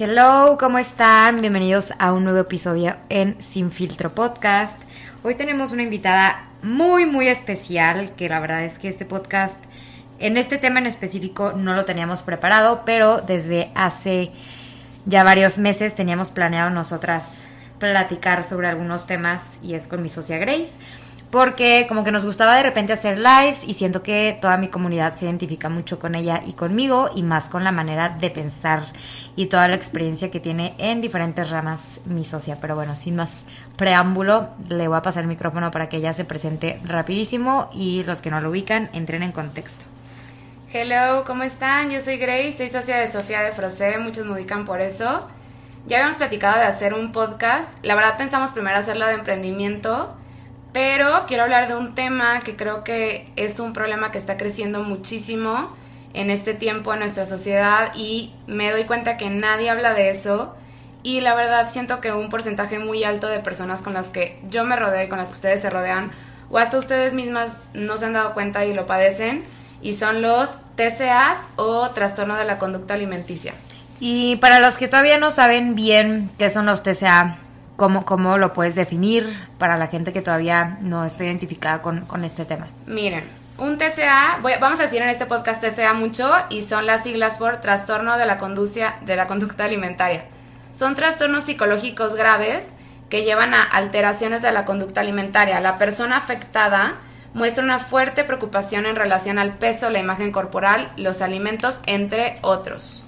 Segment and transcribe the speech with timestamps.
[0.00, 1.40] Hello, ¿cómo están?
[1.40, 4.80] Bienvenidos a un nuevo episodio en Sin Filtro Podcast.
[5.24, 9.60] Hoy tenemos una invitada muy, muy especial, que la verdad es que este podcast,
[10.20, 14.30] en este tema en específico, no lo teníamos preparado, pero desde hace
[15.04, 17.42] ya varios meses teníamos planeado nosotras
[17.80, 20.74] platicar sobre algunos temas y es con mi socia Grace
[21.30, 25.14] porque como que nos gustaba de repente hacer lives y siento que toda mi comunidad
[25.14, 28.82] se identifica mucho con ella y conmigo y más con la manera de pensar
[29.36, 32.58] y toda la experiencia que tiene en diferentes ramas mi socia.
[32.60, 33.44] Pero bueno, sin más
[33.76, 38.22] preámbulo, le voy a pasar el micrófono para que ella se presente rapidísimo y los
[38.22, 39.84] que no lo ubican entren en contexto.
[40.72, 41.90] Hello, ¿cómo están?
[41.90, 45.26] Yo soy Grace, soy socia de Sofía de Frosé, muchos me ubican por eso.
[45.86, 50.17] Ya habíamos platicado de hacer un podcast, la verdad pensamos primero hacerlo de emprendimiento,
[50.72, 54.82] pero quiero hablar de un tema que creo que es un problema que está creciendo
[54.82, 55.76] muchísimo
[56.14, 60.54] en este tiempo en nuestra sociedad y me doy cuenta que nadie habla de eso
[61.02, 64.64] y la verdad siento que un porcentaje muy alto de personas con las que yo
[64.64, 66.10] me rodeo con las que ustedes se rodean
[66.50, 69.44] o hasta ustedes mismas no se han dado cuenta y lo padecen
[69.80, 73.54] y son los TCAs o trastorno de la conducta alimenticia.
[74.00, 77.38] Y para los que todavía no saben bien qué son los TCA,
[77.78, 79.24] ¿Cómo, ¿Cómo lo puedes definir
[79.56, 82.66] para la gente que todavía no está identificada con, con este tema?
[82.88, 83.22] Miren,
[83.56, 87.60] un TCA, vamos a decir en este podcast TCA mucho y son las siglas por
[87.60, 90.24] trastorno de la, conducia, de la conducta alimentaria.
[90.72, 92.72] Son trastornos psicológicos graves
[93.10, 95.60] que llevan a alteraciones de la conducta alimentaria.
[95.60, 96.96] La persona afectada
[97.32, 103.04] muestra una fuerte preocupación en relación al peso, la imagen corporal, los alimentos, entre otros.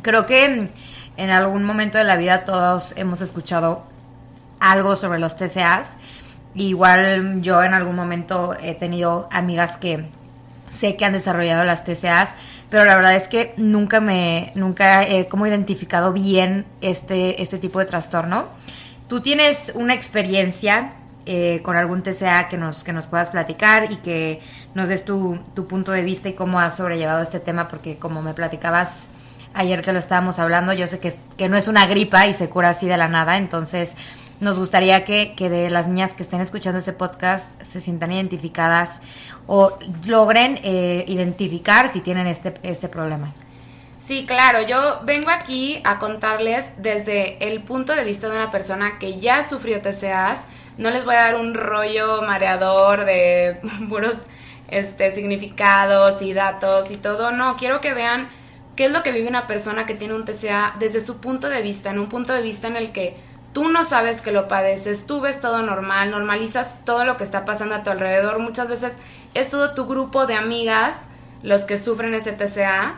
[0.00, 0.70] Creo que
[1.16, 3.84] en algún momento de la vida todos hemos escuchado
[4.60, 5.96] algo sobre los TCAs.
[6.54, 10.04] Igual yo en algún momento he tenido amigas que
[10.68, 12.34] sé que han desarrollado las TCAs,
[12.70, 17.78] pero la verdad es que nunca me nunca he como identificado bien este este tipo
[17.78, 18.48] de trastorno.
[19.08, 20.92] Tú tienes una experiencia
[21.26, 24.40] eh, con algún TCA que nos que nos puedas platicar y que
[24.74, 28.22] nos des tu, tu punto de vista y cómo has sobrellevado este tema, porque como
[28.22, 29.08] me platicabas
[29.54, 32.48] ayer que lo estábamos hablando, yo sé que, que no es una gripa y se
[32.48, 33.94] cura así de la nada, entonces
[34.40, 39.00] nos gustaría que, que, de las niñas que estén escuchando este podcast se sientan identificadas
[39.46, 43.32] o logren eh, identificar si tienen este, este problema.
[44.00, 48.98] Sí, claro, yo vengo aquí a contarles desde el punto de vista de una persona
[48.98, 50.46] que ya sufrió TCAs.
[50.76, 54.26] No les voy a dar un rollo mareador de puros
[54.68, 57.30] este, significados y datos y todo.
[57.30, 58.28] No, quiero que vean
[58.76, 61.62] qué es lo que vive una persona que tiene un TCA desde su punto de
[61.62, 63.16] vista, en un punto de vista en el que
[63.52, 67.44] tú no sabes que lo padeces, tú ves todo normal, normalizas todo lo que está
[67.44, 68.40] pasando a tu alrededor.
[68.40, 68.94] Muchas veces
[69.34, 71.06] es todo tu grupo de amigas
[71.42, 72.96] los que sufren ese TCA.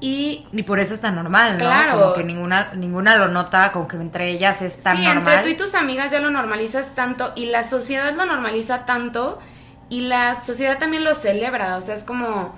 [0.00, 1.58] Y, y por eso es tan normal, ¿no?
[1.58, 2.00] Claro.
[2.00, 5.12] Como que ninguna, ninguna lo nota, como que entre ellas es tan normal.
[5.12, 8.84] Sí, entre tú y tus amigas ya lo normalizas tanto y la sociedad lo normaliza
[8.84, 9.38] tanto
[9.88, 11.76] y la sociedad también lo celebra.
[11.76, 12.52] O sea, es como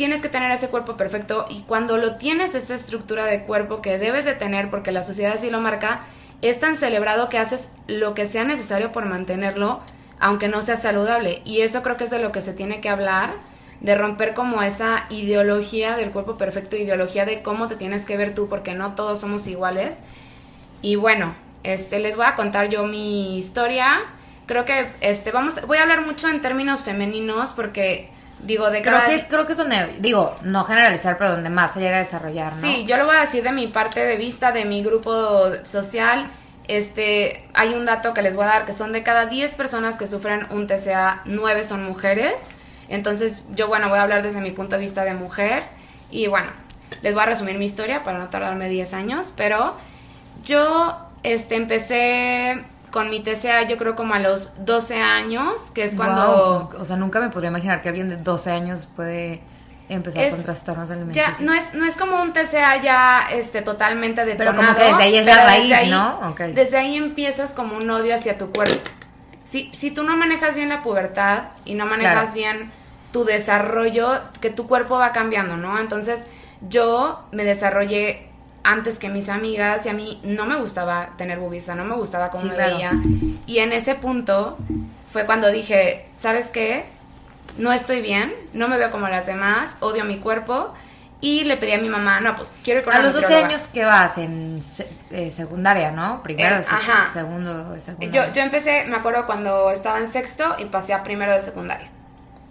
[0.00, 3.98] tienes que tener ese cuerpo perfecto y cuando lo tienes, esa estructura de cuerpo que
[3.98, 6.00] debes de tener porque la sociedad así lo marca,
[6.40, 9.80] es tan celebrado que haces lo que sea necesario por mantenerlo,
[10.18, 11.42] aunque no sea saludable.
[11.44, 13.28] Y eso creo que es de lo que se tiene que hablar,
[13.82, 18.34] de romper como esa ideología del cuerpo perfecto, ideología de cómo te tienes que ver
[18.34, 19.98] tú, porque no todos somos iguales.
[20.80, 24.00] Y bueno, este, les voy a contar yo mi historia.
[24.46, 28.08] Creo que este, vamos, voy a hablar mucho en términos femeninos porque
[28.44, 31.74] Digo, de creo que es, creo que es donde, digo, no generalizar, pero donde más
[31.74, 32.60] se llega a desarrollar, ¿no?
[32.60, 36.30] Sí, yo lo voy a decir de mi parte de vista, de mi grupo social.
[36.66, 39.96] Este, hay un dato que les voy a dar, que son de cada 10 personas
[39.96, 42.46] que sufren un TCA, 9 son mujeres.
[42.88, 45.62] Entonces, yo, bueno, voy a hablar desde mi punto de vista de mujer.
[46.10, 46.50] Y bueno,
[47.02, 49.76] les voy a resumir mi historia para no tardarme 10 años, pero
[50.44, 55.96] yo, este, empecé con mi TCA yo creo como a los 12 años, que es
[55.96, 56.70] cuando...
[56.78, 59.42] o sea, nunca me podría imaginar que alguien de 12 años puede
[59.88, 61.38] empezar con trastornos alimenticios.
[61.38, 64.56] Ya, no es, no es como un TCA ya este, totalmente detonado.
[64.56, 66.34] Pero como que desde ahí es la raíz, ¿no?
[66.54, 68.78] Desde ahí empiezas como un odio hacia tu cuerpo.
[69.42, 72.70] Si, si tú no manejas bien la pubertad y no manejas bien
[73.12, 75.80] tu desarrollo, que tu cuerpo va cambiando, ¿no?
[75.80, 76.26] Entonces
[76.68, 78.29] yo me desarrollé
[78.62, 82.30] antes que mis amigas y a mí no me gustaba tener boobies, no me gustaba
[82.30, 82.92] cómo me veía.
[83.46, 84.56] Y en ese punto
[85.10, 86.84] fue cuando dije, ¿sabes qué?
[87.58, 90.72] No estoy bien, no me veo como las demás, odio mi cuerpo.
[91.22, 93.68] Y le pedí a mi mamá, no, pues quiero ir con A los 12 años,
[93.68, 94.16] ¿qué vas?
[94.16, 94.58] En
[95.10, 96.22] eh, secundaria, ¿no?
[96.22, 96.64] Primero, eh,
[97.12, 98.28] segundo de secundaria.
[98.28, 101.90] Yo, yo empecé, me acuerdo cuando estaba en sexto y pasé a primero de secundaria.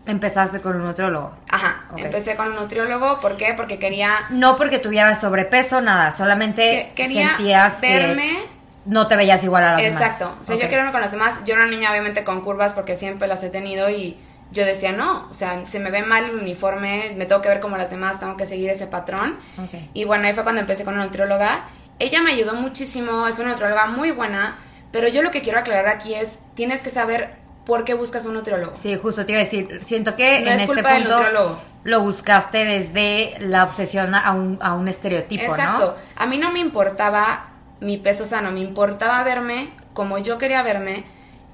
[0.09, 1.31] Empezaste con un nutriólogo.
[1.50, 2.00] Ajá, Ok.
[2.00, 3.53] empecé con un nutriólogo, ¿por qué?
[3.56, 8.50] Porque quería No porque tuvieras sobrepeso, nada, solamente Que- quería sentías verme- que
[8.85, 10.01] no te veías igual a las demás.
[10.01, 10.35] Exacto.
[10.41, 10.61] O sea, Ok.
[10.61, 11.35] yo quiero verme con las demás.
[11.45, 14.17] Yo era una niña obviamente con curvas porque siempre las he tenido y
[14.51, 17.59] yo decía, no, o sea, se me ve mal el uniforme, me tengo que ver
[17.59, 19.38] como las demás, tengo que seguir ese patrón.
[19.63, 19.79] Ok.
[19.94, 21.65] Y bueno, ahí fue cuando empecé con una nutrióloga.
[22.00, 24.57] Ella me ayudó muchísimo, es una nutrióloga muy buena,
[24.91, 27.35] pero yo lo que quiero aclarar aquí es, tienes que saber
[27.65, 28.75] por qué buscas un nutriólogo.
[28.75, 32.01] Sí, justo te iba a decir, siento que No en es este culpa punto lo
[32.01, 35.95] buscaste desde la obsesión a un, a un estereotipo, Exacto.
[36.15, 37.45] A mí no me importaba
[37.79, 41.06] mi peso sano, me importaba verme como yo quería verme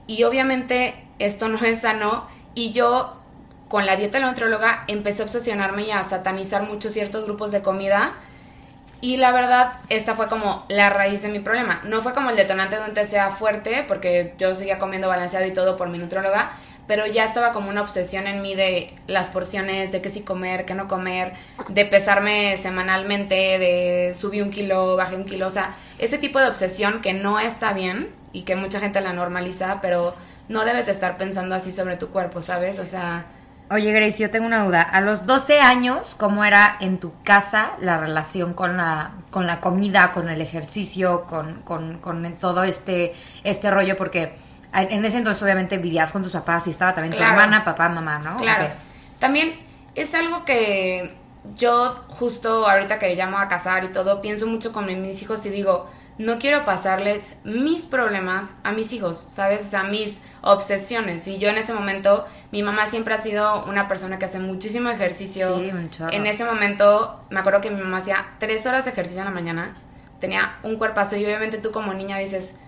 [0.08, 3.18] y obviamente esto no es sano y yo
[3.68, 7.52] con la dieta de la nutrióloga empecé a obsesionarme y a satanizar muchos ciertos grupos
[7.52, 8.14] de comida
[9.06, 11.80] y la verdad esta fue como la raíz de mi problema.
[11.84, 15.54] No fue como el detonante de un TCA fuerte porque yo seguía comiendo balanceado y
[15.54, 16.54] todo por mi nutrióloga,
[16.88, 20.66] pero ya estaba como una obsesión en mí de las porciones, de qué sí comer,
[20.66, 21.34] qué no comer,
[21.70, 26.48] de pesarme semanalmente, de subí un kilo, bajé un kilo, o sea, ese tipo de
[26.48, 30.16] obsesión que no está bien y que mucha gente la normaliza, pero
[30.50, 32.80] no debes de estar pensando así sobre tu cuerpo, ¿sabes?
[32.80, 33.28] O sea,
[33.72, 34.82] Oye, Grace, yo tengo una duda.
[34.84, 39.60] A los 12 años, ¿cómo era en tu casa la relación con la, con la
[39.60, 43.98] comida, con el ejercicio, con, con, con todo este, este rollo?
[43.98, 44.36] Porque
[44.74, 47.34] en ese entonces obviamente vivías con tus papás y estaba también Claro.
[47.34, 48.38] tu hermana, papá, mamá, ¿no?
[48.38, 48.68] Claro.
[49.20, 49.60] También
[49.96, 51.16] es algo que
[51.56, 55.50] yo justo ahorita que llamo a casar y todo, pienso mucho con mis hijos y
[55.50, 59.68] digo, no quiero pasarles mis problemas a mis hijos, ¿sabes?
[59.68, 61.28] O sea, mis obsesiones.
[61.28, 64.90] Y yo en ese momento, mi mamá siempre ha sido una persona que hace muchísimo
[64.90, 65.60] ejercicio.
[65.60, 65.90] Sí, un.
[66.12, 69.32] En ese momento, me acuerdo que mi mamá hacía tres horas de ejercicio en la
[69.32, 69.74] mañana,
[70.20, 72.60] tenía un cuerpazo y obviamente tú como niña dices,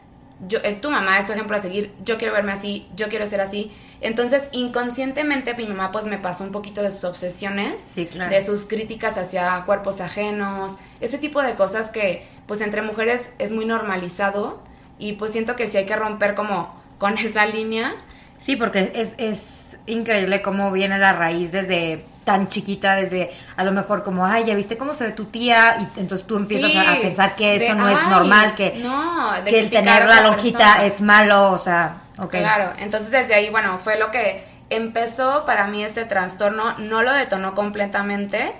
[0.47, 3.25] yo, es tu mamá, es tu ejemplo a seguir, yo quiero verme así, yo quiero
[3.27, 3.71] ser así.
[4.01, 8.29] Entonces, inconscientemente mi mamá pues me pasó un poquito de sus obsesiones, Sí, claro.
[8.31, 13.51] de sus críticas hacia cuerpos ajenos, ese tipo de cosas que pues entre mujeres es
[13.51, 14.59] muy normalizado
[14.99, 17.95] y pues siento que sí hay que romper como con esa línea.
[18.37, 23.71] Sí, porque es, es increíble cómo viene la raíz desde tan chiquita, desde a lo
[23.71, 26.77] mejor como, ay, ya viste cómo se ve tu tía, y entonces tú empiezas Sí,
[26.77, 30.05] a, a pensar que eso de, no es "Ay, normal, que, no, que el tener
[30.07, 30.85] la lonjita persona.
[30.85, 32.31] es malo, o sea, ok.
[32.31, 37.13] Claro, entonces desde ahí, bueno, fue lo que empezó para mí este trastorno, no lo
[37.13, 38.53] detonó completamente,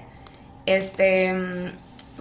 [0.65, 1.71] este, mm,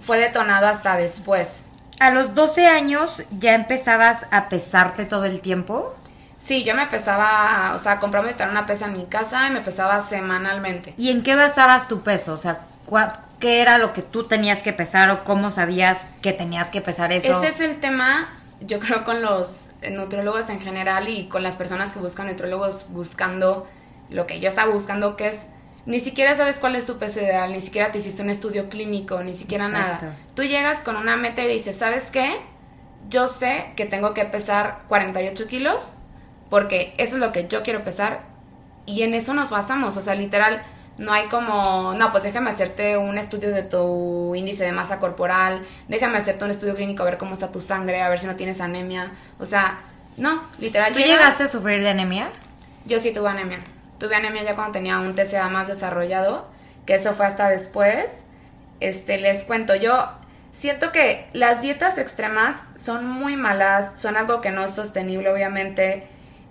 [0.01, 1.63] fue detonado hasta después.
[1.99, 5.95] A los 12 años ya empezabas a pesarte todo el tiempo.
[6.37, 9.61] Sí, yo me pesaba, o sea, compramos literal una pesa en mi casa y me
[9.61, 10.93] pesaba semanalmente.
[10.97, 12.33] ¿Y en qué basabas tu peso?
[12.33, 12.59] O sea,
[13.39, 17.11] ¿qué era lo que tú tenías que pesar o cómo sabías que tenías que pesar
[17.11, 17.41] eso?
[17.41, 18.29] Ese es el tema,
[18.61, 23.67] yo creo, con los nutriólogos en general y con las personas que buscan nutriólogos buscando
[24.09, 25.47] lo que yo estaba buscando, que es
[25.85, 29.23] ni siquiera sabes cuál es tu peso ideal, ni siquiera te hiciste un estudio clínico,
[29.23, 30.05] ni siquiera Exacto.
[30.05, 30.17] nada.
[30.35, 32.37] Tú llegas con una meta y dices, ¿sabes qué?
[33.09, 35.93] Yo sé que tengo que pesar 48 kilos
[36.49, 38.21] porque eso es lo que yo quiero pesar
[38.85, 40.61] y en eso nos basamos, o sea, literal,
[40.97, 45.63] no hay como, no, pues déjame hacerte un estudio de tu índice de masa corporal,
[45.87, 48.35] déjame hacerte un estudio clínico a ver cómo está tu sangre, a ver si no
[48.35, 49.77] tienes anemia, o sea,
[50.17, 50.93] no, literal.
[50.93, 52.27] ¿Tú llegas- llegaste a sufrir de anemia?
[52.85, 53.59] Yo sí tuve anemia,
[53.99, 56.47] tuve anemia ya cuando tenía un TCA más desarrollado,
[56.85, 58.23] que eso fue hasta después,
[58.79, 60.09] este, les cuento, yo
[60.53, 66.07] siento que las dietas extremas son muy malas, son algo que no es sostenible, obviamente,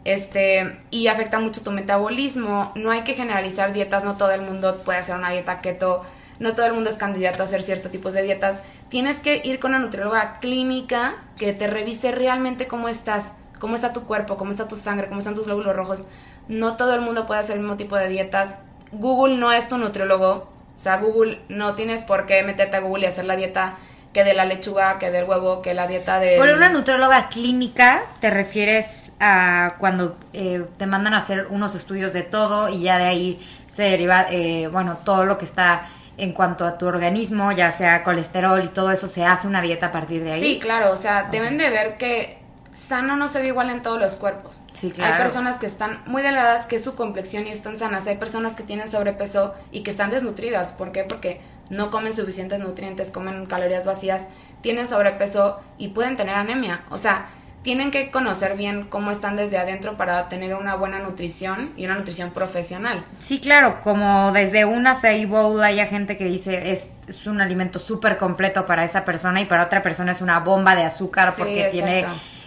[0.06, 2.70] este, y afecta mucho tu metabolismo.
[2.76, 6.02] No hay que generalizar dietas, no todo el mundo puede hacer una dieta keto,
[6.38, 8.62] no todo el mundo es candidato a hacer ciertos tipos de dietas.
[8.88, 13.92] Tienes que ir con una nutrióloga clínica que te revise realmente cómo estás, cómo está
[13.92, 16.04] tu cuerpo, cómo está tu sangre, cómo están tus glóbulos rojos.
[16.46, 18.58] No todo el mundo puede hacer el mismo tipo de dietas.
[18.92, 20.48] Google no es tu nutriólogo.
[20.76, 23.76] O sea, Google no tienes por qué meterte a Google y hacer la dieta
[24.16, 26.38] que de la lechuga, que del huevo, que la dieta de...
[26.38, 32.14] Por una nutrióloga clínica te refieres a cuando eh, te mandan a hacer unos estudios
[32.14, 36.32] de todo y ya de ahí se deriva, eh, bueno, todo lo que está en
[36.32, 39.92] cuanto a tu organismo, ya sea colesterol y todo eso, se hace una dieta a
[39.92, 40.40] partir de ahí.
[40.40, 42.38] Sí, claro, o sea, deben de ver que
[42.73, 44.62] sano no se ve igual en todos los cuerpos.
[44.73, 45.12] Sí, claro.
[45.12, 48.06] Hay personas que están muy delgadas, que es su complexión y están sanas.
[48.06, 50.73] Hay personas que tienen sobrepeso y que están desnutridas.
[50.73, 51.04] ¿Por qué?
[51.04, 54.28] Porque no comen suficientes nutrientes, comen calorías vacías,
[54.61, 56.82] tienen sobrepeso y pueden tener anemia.
[56.90, 57.26] O sea,
[57.66, 61.96] tienen que conocer bien cómo están desde adentro para tener una buena nutrición y una
[61.96, 63.04] nutrición profesional.
[63.18, 67.80] Sí, claro, como desde un acai bowl hay gente que dice es, es un alimento
[67.80, 71.35] súper completo para esa persona y para otra persona es una bomba de azúcar Sí,
[71.38, 71.73] porque exacto.
[71.73, 72.00] tiene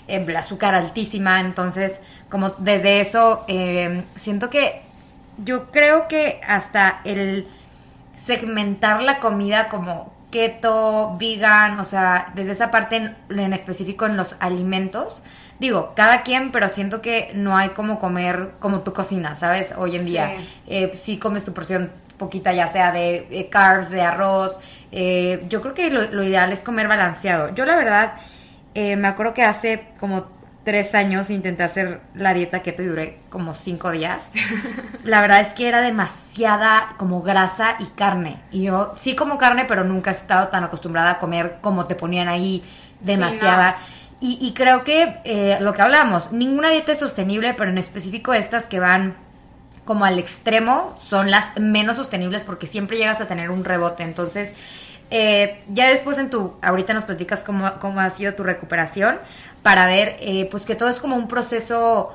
[0.07, 1.41] eh, el azúcar altísima.
[1.41, 1.99] Entonces,
[2.29, 4.83] como desde eso, eh, siento que
[5.43, 7.45] yo creo que hasta el
[8.19, 14.15] segmentar la comida como keto, vegan, o sea, desde esa parte en, en específico en
[14.17, 15.23] los alimentos,
[15.59, 19.73] digo, cada quien, pero siento que no hay como comer como tu cocina, ¿sabes?
[19.75, 20.49] Hoy en día, Sí.
[20.67, 24.59] eh, sí comes tu porción poquita, ya sea de eh, carbs, de arroz.
[24.91, 27.53] eh, yo creo que lo, lo ideal es comer balanceado.
[27.55, 28.13] Yo la verdad,
[28.75, 30.27] eh, me acuerdo que hace como
[30.63, 34.27] tres años intenté hacer la dieta keto y duré como cinco días.
[35.03, 38.41] La verdad es que era demasiada como grasa y carne.
[38.51, 41.95] Y yo sí como carne, pero nunca he estado tan acostumbrada a comer como te
[41.95, 42.63] ponían ahí
[43.01, 43.77] demasiada.
[44.19, 48.33] y, y creo que eh, lo que hablamos, ninguna dieta es sostenible, pero en específico
[48.33, 49.15] estas que van
[49.85, 54.03] como al extremo son las menos sostenibles porque siempre llegas a tener un rebote.
[54.03, 54.53] Entonces,
[55.09, 59.17] eh, ya después en tu, ahorita nos platicas cómo, cómo ha sido tu recuperación
[59.61, 62.11] para ver, eh, pues que todo es como un proceso,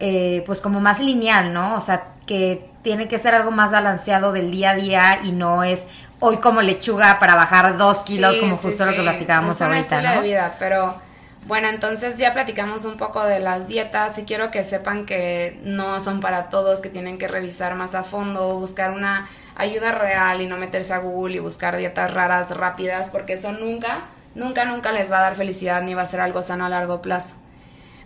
[0.00, 1.74] eh, pues como más lineal, ¿no?
[1.76, 5.62] O sea, que tiene que ser algo más balanceado del día a día y no
[5.64, 5.84] es
[6.20, 9.62] hoy como lechuga para bajar dos kilos, Sí, como sí, justo lo que platicábamos Es
[9.62, 10.22] ahorita, ¿no?
[10.22, 10.94] de vida, pero
[11.44, 16.00] bueno, entonces ya platicamos un poco de las dietas y quiero que sepan que no
[16.00, 20.46] son para todos, que tienen que revisar más a fondo, buscar una ayuda real y
[20.46, 25.10] no meterse a Google y buscar dietas raras, rápidas, porque eso nunca, nunca, nunca les
[25.10, 27.36] va a dar felicidad ni va a ser algo sano a largo plazo.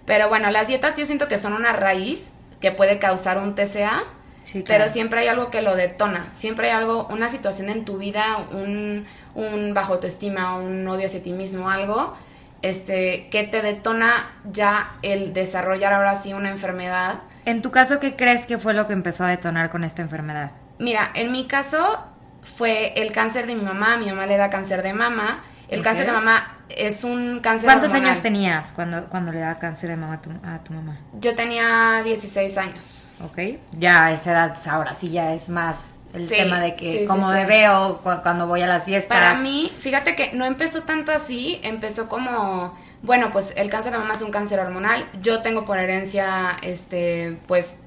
[0.05, 4.05] Pero bueno, las dietas yo siento que son una raíz que puede causar un TCA,
[4.45, 6.29] Sí, pero siempre hay algo que lo detona.
[6.35, 9.05] Siempre hay algo, una situación en tu vida, un,
[9.35, 12.15] un bajo autoestima, un odio hacia ti mismo, algo
[12.63, 17.21] este, que te detona ya el desarrollar ahora sí una enfermedad.
[17.45, 20.51] En tu caso, ¿qué crees que fue lo que empezó a detonar con esta enfermedad?
[20.79, 22.05] Mira, en mi caso
[22.43, 25.45] fue el cáncer de mi mamá, mi mamá le da cáncer de mama.
[25.69, 28.11] El cáncer de mamá es un cáncer ¿Cuántos hormonal.
[28.11, 30.99] años tenías cuando, cuando le daba cáncer de mama a tu, a tu mamá?
[31.15, 33.05] Yo tenía 16 años.
[33.25, 33.39] ¿Ok?
[33.79, 37.07] Ya a esa edad, ahora sí ya es más el Sí, tema de que sí,
[37.07, 39.19] sí, veo cu- cuando voy a las fiestas.
[39.19, 43.99] Para mí, fíjate que no empezó tanto así, empezó como, bueno, pues el cáncer de
[43.99, 47.79] mama es un cáncer hormonal, yo tengo por herencia, este, pues,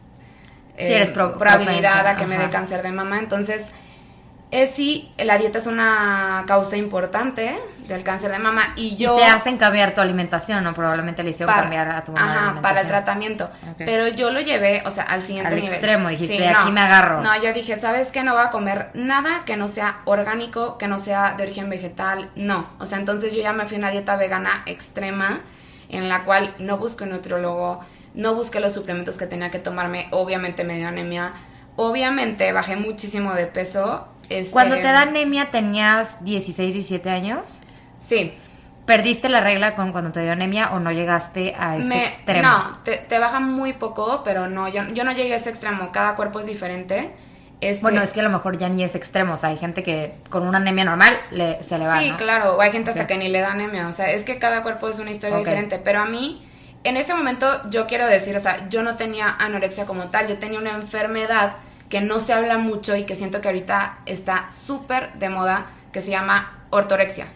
[0.78, 3.72] Sí, eres pro- probabilidad propensa, a que me dé cáncer de mama, entonces,
[4.52, 9.16] es sí, la dieta es una causa importante del cáncer de mama y Y yo...
[9.16, 10.74] te hacen cambiar tu alimentación, ¿no?
[10.74, 12.50] Probablemente le hicieron para- cambiar a tu mamá.
[12.52, 13.50] Ajá, para el tratamiento.
[13.78, 15.72] Pero yo lo llevé, o sea, al siguiente Al nivel.
[15.72, 17.22] extremo, dijiste, "De aquí me agarro".
[17.22, 18.24] No, yo dije, ¿sabes qué?
[18.24, 22.30] No voy a comer nada que no sea orgánico, que no sea de origen vegetal.
[22.36, 22.70] No.
[22.80, 25.42] O sea, entonces yo ya me fui a una dieta vegana extrema,
[25.90, 27.80] en la cual no busqué un nutriólogo,
[28.14, 30.08] no busqué los suplementos que tenía que tomarme.
[30.12, 31.34] Obviamente me dio anemia.
[31.76, 34.08] Obviamente bajé muchísimo de peso.
[34.30, 37.60] Este, Cuando te da anemia tenías 16, 17 años.
[38.00, 38.34] Sí.
[38.86, 42.48] ¿Perdiste la regla con cuando te dio anemia o no llegaste a ese Me- extremo?
[42.48, 45.92] No, te, te baja muy poco, pero no, yo, yo no llegué a ese extremo.
[45.92, 47.12] Cada cuerpo es diferente.
[47.62, 49.34] Este, Bueno, es que a lo mejor ya ni es extremo.
[49.34, 52.18] O sea, hay gente que con una anemia normal le, se le va, Sí, ¿no?
[52.18, 54.64] claro, o hay gente hasta que ni le da anemia, o sea, es que cada
[54.64, 56.44] cuerpo es una historia diferente, pero a mí,
[56.86, 60.38] en este momento, yo quiero decir, o sea, yo no tenía anorexia como tal, yo
[60.40, 61.58] tenía una enfermedad
[61.90, 66.02] que no se habla mucho y que siento que ahorita está súper de moda, que
[66.02, 67.28] se llama ortorexia.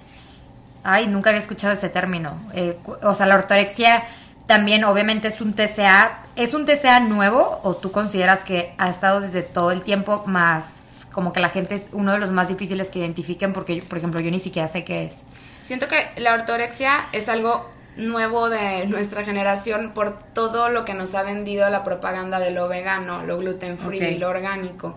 [0.84, 2.38] Ay, nunca había escuchado ese término.
[2.54, 4.04] Eh, o sea, la ortorexia
[4.48, 6.20] también obviamente es un TCA.
[6.36, 11.08] ¿Es un TCA nuevo o tú consideras que ha estado desde todo el tiempo más
[11.14, 14.00] como que la gente es uno de los más difíciles que identifiquen porque, yo- por
[14.00, 15.20] ejemplo, yo ni siquiera sé qué es?
[15.62, 21.16] Siento que la ortorexia es algo nuevo de nuestra generación por todo lo que nos
[21.16, 24.20] ha vendido la propaganda de lo vegano, lo gluten free, Ok.
[24.20, 24.96] lo orgánico.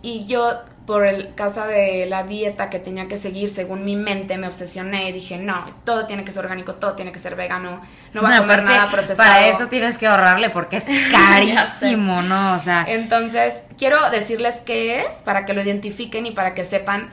[0.00, 4.38] Y yo, por el causa de la dieta que tenía que seguir, según mi mente,
[4.38, 7.80] me obsesioné y dije, no, todo tiene que ser orgánico, todo tiene que ser vegano,
[8.14, 9.16] no voy a comer nada procesado.
[9.28, 12.54] Para eso tienes que ahorrarle porque es carísimo, ¿no?
[12.54, 17.10] O sea, Entonces, quiero decirles qué es para que lo identifiquen y para que sepan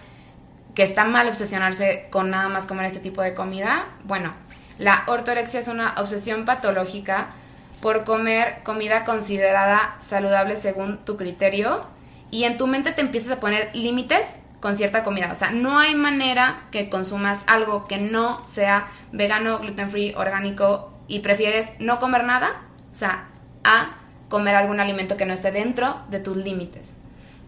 [0.75, 3.85] que está mal obsesionarse con nada más comer este tipo de comida.
[4.03, 4.33] Bueno,
[4.77, 7.27] la ortorexia es una obsesión patológica
[7.81, 11.85] por comer comida considerada saludable según tu criterio
[12.31, 15.31] y en tu mente te empiezas a poner límites con cierta comida.
[15.31, 20.91] O sea, no hay manera que consumas algo que no sea vegano, gluten free, orgánico
[21.07, 23.25] y prefieres no comer nada, o sea,
[23.63, 26.95] a comer algún alimento que no esté dentro de tus límites.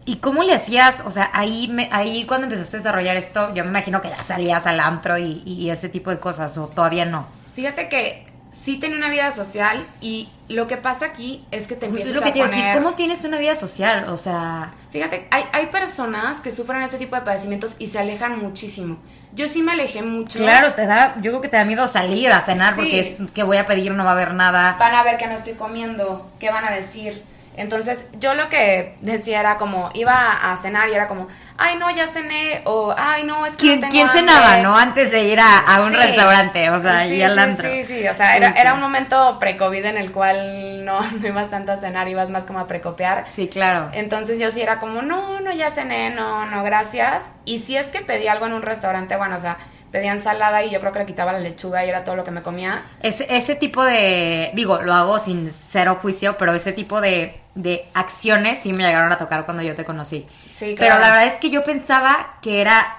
[0.08, 1.04] ¿Y cómo le hacías?
[1.06, 4.18] O sea, ahí, me- ahí cuando empezaste a desarrollar esto, yo me imagino que ya
[4.24, 7.28] salías al antro y, y ese tipo de cosas, o todavía no.
[7.54, 11.88] Fíjate que sí tenía una vida social y lo que pasa aquí es que te
[11.88, 12.78] Pues empiezas es lo que a decir, poner...
[12.78, 14.08] ¿cómo tienes una vida social?
[14.10, 18.40] O sea, Fíjate, hay, hay personas que sufren ese tipo de padecimientos y se alejan
[18.42, 18.98] muchísimo.
[19.34, 20.40] Yo sí me alejé mucho.
[20.40, 22.80] claro, te da, yo creo que te da miedo salir a cenar Sí.
[22.82, 24.78] porque es que voy a pedir, no va a haber nada.
[24.80, 27.24] Van a ver que no estoy comiendo, qué van a decir.
[27.58, 31.90] Entonces, yo lo que decía era como, iba a cenar y era como, ay, no,
[31.90, 34.20] ya cené, o ay, no, es que ¿Quién, no tengo quién hambre".
[34.22, 34.78] cenaba, no?
[34.78, 35.98] Antes de ir a, a un Sí.
[35.98, 37.70] restaurante, o sea, sí, y al sí, antro.
[37.70, 41.50] Sí, sí, o sea, era, era un momento pre-COVID en el cual no, no ibas
[41.50, 43.26] tanto a cenar, ibas más como a precopiar.
[43.28, 43.90] Sí, claro.
[43.94, 47.24] Entonces yo sí era como, no, no, ya cené, no, no, gracias.
[47.46, 49.58] Y si es que pedí algo en un restaurante, bueno, o sea,
[49.92, 52.30] pedía ensalada y yo creo que le quitaba la lechuga y era todo lo que
[52.32, 52.84] me comía.
[53.02, 57.86] Ese, ese tipo de, digo, lo hago sin cero juicio, pero ese tipo de, de
[57.96, 60.26] acciones sí me llegaron a tocar cuando yo te conocí.
[60.50, 61.02] Sí, Pero claro.
[61.02, 62.98] la verdad es que yo pensaba que era,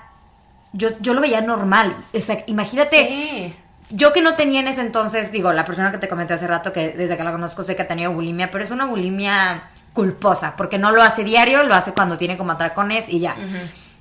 [0.72, 1.94] yo, yo lo veía normal.
[2.12, 3.56] O sea, imagínate, Sí.
[3.90, 6.72] yo que no tenía en ese entonces, digo, la persona que te comenté hace rato,
[6.72, 10.54] que desde que la conozco sé que ha tenido bulimia, pero es una bulimia culposa,
[10.56, 13.36] porque no lo hace diario, lo hace cuando tiene como atracones y ya.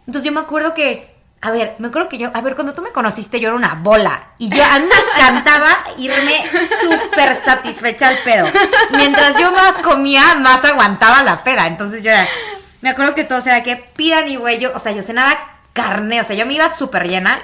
[0.06, 2.82] Entonces yo me acuerdo que, a ver, me acuerdo que yo, a ver, cuando tú
[2.82, 6.44] me conociste yo era una bola y yo a mí me encantaba irme
[6.82, 8.48] súper satisfecha al pedo.
[8.92, 11.68] Mientras yo más comía, más aguantaba la peda.
[11.68, 12.28] Entonces yo era,
[12.82, 15.38] me acuerdo que todo, o sea, que pidan y güey, yo, o sea, yo cenaba
[15.74, 17.40] carne, o sea, yo me iba súper llena.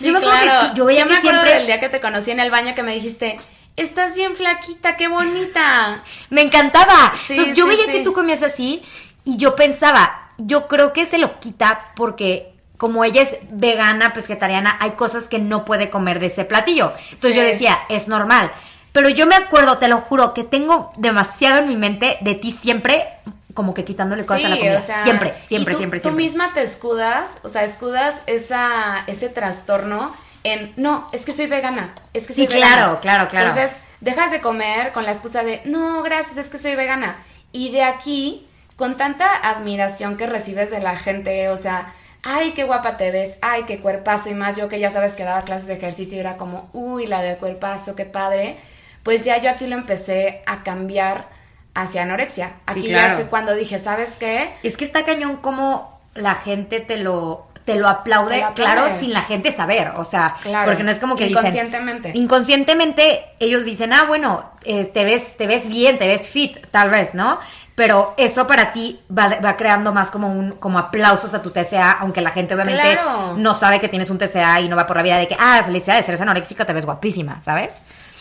[0.00, 2.00] Yo me acuerdo que tú- yo veía me que acuerdo siempre del día que te
[2.02, 3.40] conocí en el baño que me dijiste,
[3.76, 6.02] estás bien flaquita, qué bonita.
[6.28, 7.14] Me encantaba.
[7.26, 8.82] Sí, Entonces yo sí, veía que tú comías así
[9.24, 14.76] y yo pensaba, yo creo que se lo quita porque como ella es vegana, pescetariana,
[14.80, 16.92] hay cosas que no puede comer de ese platillo.
[17.10, 17.40] Entonces Sí.
[17.40, 18.50] yo decía, es normal.
[18.92, 22.52] Pero yo me acuerdo, te lo juro, que tengo demasiado en mi mente de ti
[22.52, 23.06] siempre
[23.54, 24.78] como que quitándole cosas a la Sí, comida.
[24.78, 26.24] o sea, siempre, y siempre, tú- siempre, Tú siempre.
[26.24, 31.92] misma te escudas, o sea, escudas esa, ese trastorno en, no, es que soy vegana,
[32.14, 32.76] es que soy Sí, vegana".
[32.76, 33.48] claro, claro, claro.
[33.50, 37.16] Entonces, dejas de comer con la excusa de, no, gracias, es que soy vegana.
[37.50, 41.92] Y de aquí, con tanta admiración que recibes de la gente, o sea,
[42.24, 45.24] ay, qué guapa te ves, ay, qué cuerpazo, y más yo que ya sabes que
[45.24, 48.56] daba clases de ejercicio y era como, uy, la del cuerpazo, qué padre,
[49.02, 51.28] pues ya yo aquí lo empecé a cambiar
[51.74, 52.48] hacia anorexia.
[52.48, 53.08] Sí, Aquí claro.
[53.08, 54.52] ya fue cuando dije, ¿sabes qué?
[54.62, 58.72] Es que está cañón como la gente te lo te lo aplaude, Te lo aplaude.
[58.74, 62.12] claro, sin la gente saber, o sea, Claro, porque no es como que dicen inconscientemente.
[62.14, 66.88] inconscientemente ellos dicen, "Ah, bueno, eh, te ves te ves bien, te ves fit", tal
[66.88, 67.38] vez, ¿no?
[67.78, 71.92] Pero eso para ti va, va creando más como un como aplausos a tu TCA,
[72.00, 73.34] aunque la gente obviamente Claro.
[73.36, 75.62] no sabe que tienes un TCA y no va por la vida de que, "Ah,
[75.64, 77.76] felicidades, eres anoréxica, te ves guapísima", ¿sabes?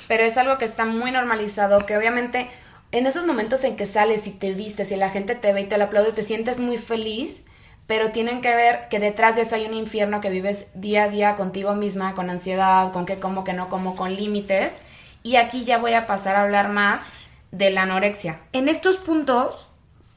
[0.07, 2.51] Pero es algo que está muy normalizado, que obviamente
[2.91, 5.65] en esos momentos en que sales y te vistes y la gente te ve y
[5.65, 7.43] te lo aplaude, te sientes muy feliz,
[7.87, 11.09] pero tienen que ver que detrás de eso hay un infierno que vives día a
[11.09, 14.75] día contigo misma, con ansiedad, con qué como, qué no como, con límites.
[15.23, 17.07] Y aquí ya voy a pasar a hablar más
[17.51, 18.39] de la anorexia.
[18.53, 19.67] En estos puntos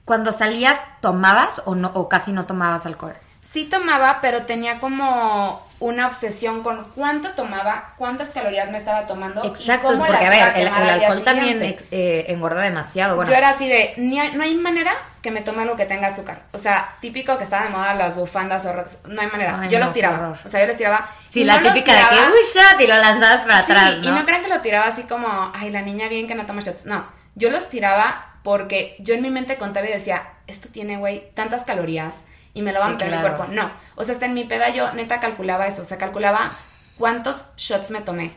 [0.04, 3.14] cuando salías tomabas o no o casi no tomabas alcohol.
[3.42, 9.42] Sí tomaba, pero tenía como una obsesión con cuánto tomaba, cuántas calorías me estaba tomando.
[9.44, 13.16] y Exacto, cómo porque las a ver, el, alcohol también eh, engorda demasiado.
[13.16, 15.86] Bueno, Yo era así de, ni hay- no hay manera que me tome algo que
[15.86, 16.42] tenga azúcar.
[16.52, 18.74] O sea, típico que estaba de moda las bufandas o
[19.08, 19.58] no hay manera.
[19.60, 20.34] Ay, yo no, los tiraba.
[20.44, 21.08] O sea, yo les tiraba.
[21.30, 23.94] sí, la no los típica de que, uy, shot, y lo lanzabas para Sí, atrás,
[24.02, 24.18] y ¿no?
[24.18, 26.84] no crean que lo tiraba así como, ay, la niña bien que no toma shots.
[26.86, 27.04] No,
[27.40, 31.64] yo los tiraba porque yo en mi mente contaba y decía, esto tiene, güey, tantas
[31.64, 32.20] calorías
[32.54, 33.46] y me lo va a meter en mi cuerpo.
[33.50, 35.82] No, o sea, hasta en mi peda yo neta calculaba eso.
[35.82, 36.52] O sea, calculaba
[36.96, 38.32] cuántos shots me tomé.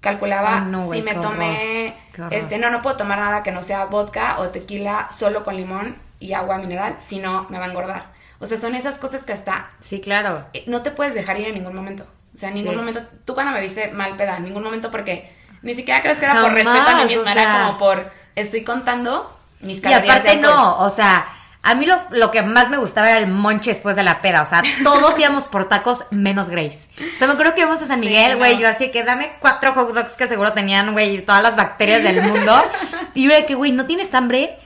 [0.00, 3.86] Calculaba no, si me tomé, horror, este, no, no puedo tomar nada que no sea
[3.86, 8.06] vodka o tequila solo con limón y agua mineral, si no me va a engordar.
[8.38, 10.46] O sea, son esas cosas que hasta Sí, claro.
[10.52, 12.06] eh, no te puedes dejar ir en ningún momento.
[12.32, 12.78] O sea, en ningún Sí.
[12.78, 16.26] momento, tú cuando me viste mal peda, en ningún momento porque ni siquiera crees que
[16.26, 17.42] era por respeto a mí o misma, sea.
[17.42, 20.16] era como por estoy contando mis Y calorías.
[20.16, 20.56] aparte de alcohol.
[20.56, 21.26] no, o sea,
[21.62, 24.42] a mí lo, lo que más me gustaba era el monche después de la peda,
[24.42, 26.88] o sea, todos íbamos por tacos menos Grace.
[27.14, 28.60] O sea, me acuerdo que íbamos a San Sí, Miguel, güey, no.
[28.62, 32.22] yo así que dame cuatro hot dogs que seguro tenían, güey, todas las bacterias del
[32.22, 32.62] mundo.
[33.14, 34.58] Y yo de que, güey, ¿no tienes hambre?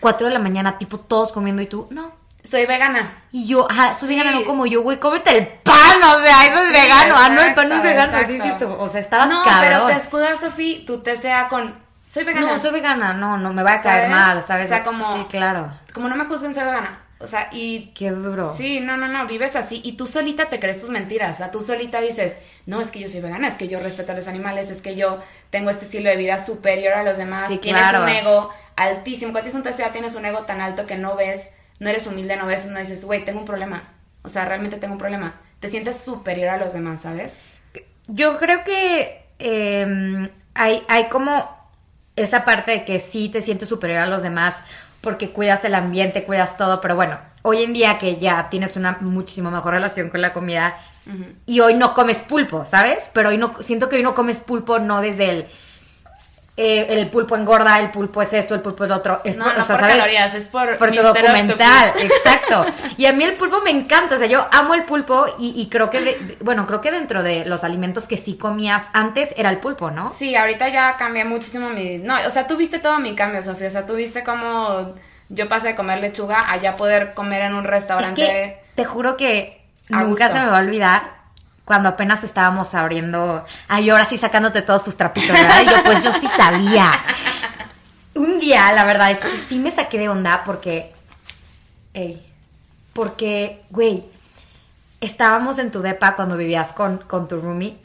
[0.00, 2.12] Cuatro de la mañana, tipo, todos comiendo y tú, no.
[2.42, 3.22] Soy vegana.
[3.30, 4.16] Y yo, ajá, soy Sí.
[4.18, 7.14] vegana, no como yo, güey, cómete el pan, o sea, eso es Sí, vegano.
[7.16, 8.76] ah, no, el pan no es exacto, vegano, sí es cierto.
[8.80, 9.62] O sea, estaba No, cabrón.
[9.62, 11.74] pero te escudas, Sofía, tu TCA con
[12.14, 12.46] soy vegana.
[12.46, 14.10] No, soy vegana, no, no, me va a caer ¿Sabes?
[14.10, 14.66] mal, ¿sabes?
[14.66, 15.70] O sea, como- Sí, claro.
[15.92, 17.00] Como no me juzguen, soy vegana.
[17.18, 18.52] O sea, y Qué duro.
[18.54, 21.50] Sí, no, no, no, vives así y tú solita te crees tus mentiras, o sea,
[21.50, 24.28] tú solita dices, no, es que yo soy vegana, es que yo respeto a los
[24.28, 27.82] animales, es que yo tengo este estilo de vida superior a los demás, Sí, tienes
[27.82, 28.02] claro.
[28.02, 31.50] un ego altísimo, cuando tienes un TCA tienes un ego tan alto que no ves,
[31.78, 33.84] no eres humilde, no ves, no dices, güey, tengo un problema,
[34.22, 37.38] o sea, realmente tengo un problema, te sientes superior a los demás, ¿sabes?
[38.08, 41.63] Yo creo que eh, hay, hay como
[42.16, 44.56] esa parte de que sí te sientes superior a los demás
[45.00, 48.98] porque cuidas el ambiente, cuidas todo, pero bueno, hoy en día que ya tienes una
[49.00, 50.76] muchísimo mejor relación con la comida
[51.44, 53.10] y hoy no comes pulpo, ¿sabes?
[53.12, 55.46] Pero hoy no, siento que hoy no comes pulpo no desde el
[56.56, 59.20] eh, el pulpo engorda, el pulpo es esto, el pulpo es lo otro.
[59.24, 59.96] Es No, por, no o sea, por ¿sabes?
[59.96, 62.02] calorías, es por Por tu documental, Octopus.
[62.10, 62.66] exacto.
[62.96, 65.68] Y a mí el pulpo me encanta, o sea, yo amo el pulpo y, y
[65.68, 69.50] creo que, de- bueno, creo que dentro de los alimentos que sí comías antes era
[69.50, 70.12] el pulpo, ¿no?
[70.16, 71.98] Sí, ahorita ya cambié muchísimo mi...
[71.98, 73.66] No, o sea, tú viste todo mi cambio, Sofía.
[73.66, 74.94] O sea, tú viste cómo
[75.30, 78.14] yo pasé de comer lechuga a ya poder comer en un Es restaurante.
[78.22, 80.28] que te juro que nunca gusto.
[80.28, 81.13] se me va a olvidar
[81.64, 83.44] cuando apenas estábamos abriendo.
[83.68, 85.62] Ay, ahora sí sacándote todos tus trapitos, ¿verdad?
[85.62, 86.92] Y yo, pues yo sí sabía.
[88.14, 90.92] Un día, la verdad es que sí me saqué de onda porque.
[91.94, 92.24] Ey.
[92.92, 94.04] Porque, güey,
[95.00, 97.76] estábamos en tu depa cuando vivías con, con tu roomie.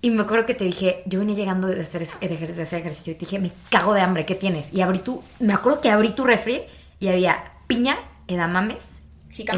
[0.00, 3.12] Y me acuerdo que te dije, yo venía llegando de hacer, ese- de hacer ejercicio
[3.12, 4.72] y te dije, me cago de hambre, ¿qué tienes?
[4.72, 6.62] Y abrí tu, me acuerdo que abrí tu refri
[7.00, 7.96] y había piña,
[8.28, 8.90] edamames,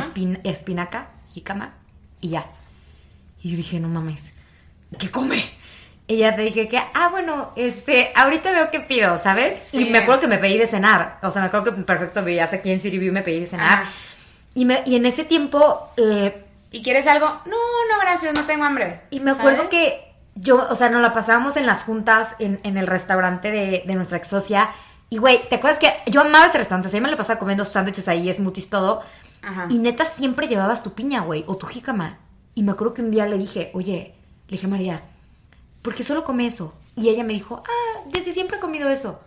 [0.01, 1.75] espin- espinaca, jícama
[2.23, 2.47] y ya.
[3.41, 4.35] Y yo dije, no mames,
[4.99, 5.43] ¿qué come?
[6.07, 9.69] Y ya te dije que, ah, bueno, este, ahorita veo qué pido, ¿sabes?
[9.71, 9.87] Sí.
[9.87, 11.19] Y me acuerdo que me pedí de cenar.
[11.23, 13.83] O sea, me acuerdo que perfecto vivías aquí en y me pedí de cenar.
[13.83, 13.91] Ajá.
[14.55, 17.27] Y, me, y en ese tiempo, eh, ¿Y quieres algo?
[17.27, 17.57] No,
[17.91, 19.03] no, gracias, no tengo hambre.
[19.11, 19.71] y me acuerdo ¿Sabes?
[19.71, 23.83] que yo, o sea, nos la pasábamos en las juntas en, en el restaurante de,
[23.85, 24.71] de nuestra ex socia.
[25.11, 26.87] Y güey, ¿te acuerdas que yo amaba ese restaurante?
[26.87, 29.03] O sea, yo me la pasaba comiendo sándwiches ahí, smoothies, todo.
[29.43, 29.67] Ajá.
[29.69, 32.19] Y neta siempre llevabas tu piña, güey, o tu jícama.
[32.61, 34.13] Y me acuerdo que un día le dije, oye,
[34.49, 35.01] le dije a María,
[35.81, 36.75] ¿por qué solo come eso?
[36.95, 39.19] Y ella me dijo, ah, desde siempre he comido eso.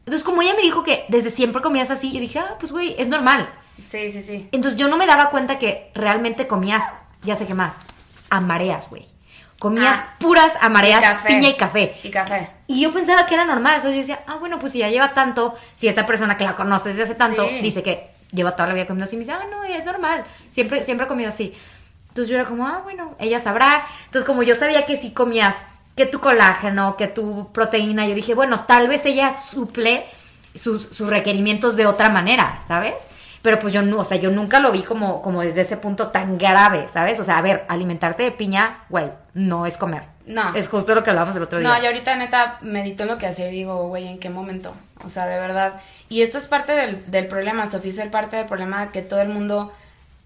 [0.00, 2.96] Entonces, como ella me dijo que desde siempre comías así, yo dije, ah, pues güey,
[2.98, 3.48] es normal.
[3.78, 4.48] Sí, sí, sí.
[4.50, 6.82] Entonces yo no me daba cuenta que realmente comías,
[7.22, 7.74] ya sé qué más,
[8.28, 9.04] a mareas, güey.
[9.60, 10.14] Comías Ah.
[10.18, 11.28] puras a mareas, Y café.
[11.28, 11.96] piña y café.
[12.02, 12.50] Y café.
[12.66, 15.14] Y yo pensaba que era normal, eso yo decía, ah, bueno, pues si ya lleva
[15.14, 17.60] tanto, si esta persona que la conoce desde hace tanto Sí.
[17.60, 20.82] dice que lleva toda la vida comiendo así, me dice, ah, no, es normal, siempre,
[20.82, 21.54] siempre he comido así.
[22.14, 23.84] Entonces yo era como, ah, bueno, ella sabrá.
[24.04, 25.56] Entonces como yo sabía que si comías
[25.96, 30.06] que tu colágeno, que tu proteína, yo dije, bueno, tal vez ella suple
[30.54, 32.94] sus, sus requerimientos de otra manera, ¿sabes?
[33.42, 36.10] Pero pues yo no, o sea, yo nunca lo vi como, como desde ese punto
[36.10, 37.18] tan grave, ¿sabes?
[37.18, 40.04] O sea, a ver, alimentarte de piña, güey, no es comer.
[40.24, 40.54] No.
[40.54, 41.68] Es justo lo que hablábamos el otro día.
[41.68, 44.72] No, yo ahorita neta medito en lo que hacía y digo, güey, ¿en qué momento?
[45.04, 45.80] O sea, de verdad.
[46.08, 49.20] Y esto es parte del, del problema, Sofía, es el parte del problema que todo
[49.20, 49.72] el mundo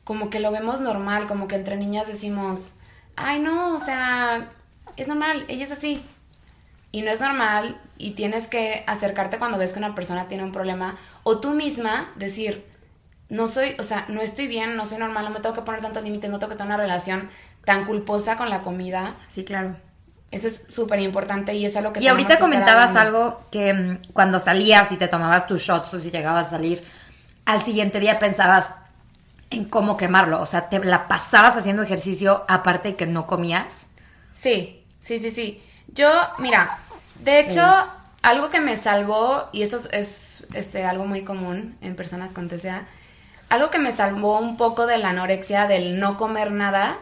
[0.09, 2.77] como que lo vemos normal, como que entre niñas decimos,
[3.15, 4.49] ay no, o sea,
[4.97, 6.03] es normal, ella es así.
[6.91, 10.53] Y no es normal y tienes que acercarte cuando ves que una persona tiene un
[10.53, 12.65] problema o tú misma decir,
[13.29, 15.83] no soy, o sea, no estoy bien, no soy normal, no me tengo que poner
[15.83, 17.29] tantos límites, no tengo que tener una relación
[17.67, 19.15] tan culposa con la comida.
[19.27, 19.77] Sí, claro.
[20.31, 24.13] Eso es súper importante y es algo que Y ahorita que comentabas algo que mm,
[24.15, 26.83] cuando salías y te tomabas tus shots o si llegabas a salir,
[27.45, 28.71] al siguiente día pensabas
[29.51, 30.41] en cómo quemarlo.
[30.41, 33.87] O sea, te la pasabas haciendo ejercicio aparte de que no comías.
[34.33, 35.63] Sí, sí, sí, sí.
[35.89, 36.79] Yo, mira,
[37.25, 37.63] de hecho,
[38.23, 42.49] algo que me salvó, y esto es, es, este, algo muy común en personas con
[42.49, 42.87] TCA,
[43.49, 46.99] algo que me salvó un poco de la anorexia, del no comer nada,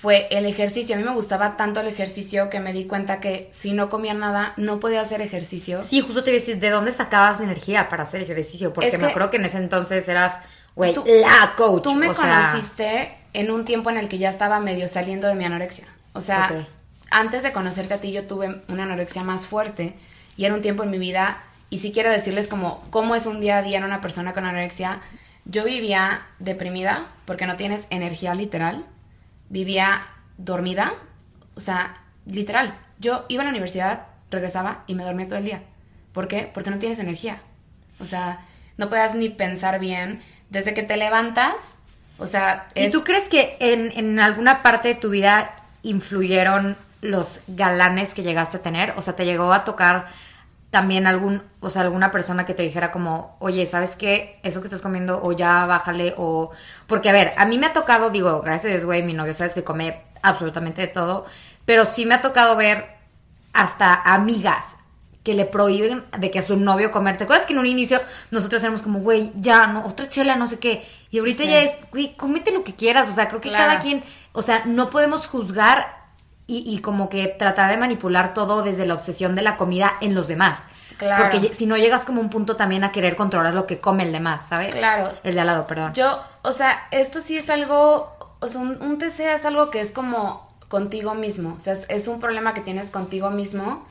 [0.00, 0.94] fue el ejercicio.
[0.94, 4.14] A mí me gustaba tanto el ejercicio que me di cuenta que si no comía
[4.14, 5.82] nada, no podía hacer ejercicio.
[5.82, 8.72] Sí, justo te iba a decir, ¿de dónde sacabas energía para hacer ejercicio?
[8.72, 10.38] Porque Es me acuerdo que en ese entonces eras,
[10.76, 11.82] güey, la coach.
[11.82, 15.26] Tú me o sea, conociste en un tiempo en el que ya estaba medio saliendo
[15.26, 15.88] de mi anorexia.
[16.12, 16.64] O sea,
[17.10, 19.94] antes de conocerte a ti yo tuve una anorexia más fuerte
[20.36, 23.40] y era un tiempo en mi vida y sí quiero decirles como cómo es un
[23.40, 25.00] día a día en una persona con anorexia.
[25.44, 28.84] Yo vivía deprimida porque no tienes energía literal.
[29.48, 30.02] Vivía
[30.36, 30.92] dormida,
[31.54, 31.94] o sea,
[32.26, 32.78] literal.
[32.98, 35.62] Yo iba a la universidad, regresaba y me dormía todo el día.
[36.12, 36.50] ¿Por qué?
[36.52, 37.40] Porque no tienes energía.
[38.00, 38.40] O sea,
[38.76, 40.22] no puedas ni pensar bien.
[40.50, 41.76] Desde que te levantas,
[42.18, 45.50] o sea, ¿Y es- tú crees que en, en alguna parte de tu vida
[45.82, 48.92] influyeron los galanes que llegaste a tener?
[48.96, 50.06] O sea, ¿te llegó a tocar
[50.70, 54.38] también algún, o sea, alguna persona que te dijera como, oye, ¿sabes qué?
[54.42, 56.50] Eso que estás comiendo, o ya bájale, o...
[56.86, 59.32] Porque, a ver, a mí me ha tocado, digo, gracias a Dios, güey, mi novio,
[59.32, 61.24] sabes que come absolutamente de todo,
[61.64, 62.84] pero sí me ha tocado ver
[63.54, 64.76] hasta amigas
[65.24, 67.16] que le prohíben de que a su novio comer.
[67.16, 68.00] ¿Te acuerdas que en un inicio
[68.30, 70.86] nosotros éramos como, güey, ya, no, otra chela, no sé qué?
[71.10, 71.50] Y ahorita Sí.
[71.50, 73.08] ya es, güey, cómete lo que quieras.
[73.08, 73.66] O sea, creo que Claro.
[73.68, 74.02] cada quien,
[74.32, 75.97] o sea, no podemos juzgar
[76.48, 80.16] y, y como que tratar de manipular todo desde la obsesión de la comida en
[80.16, 80.62] los demás.
[80.96, 81.28] Claro.
[81.30, 84.10] Porque si no llegas como un punto también a querer controlar lo que come el
[84.10, 84.74] demás, ¿sabes?
[84.74, 85.12] Claro.
[85.22, 85.94] El de al lado, perdón.
[85.94, 89.80] Yo, o sea, esto sí es algo, o sea, un, un TCA es algo que
[89.80, 93.86] es como contigo mismo, o sea, es, es un problema que tienes contigo mismo,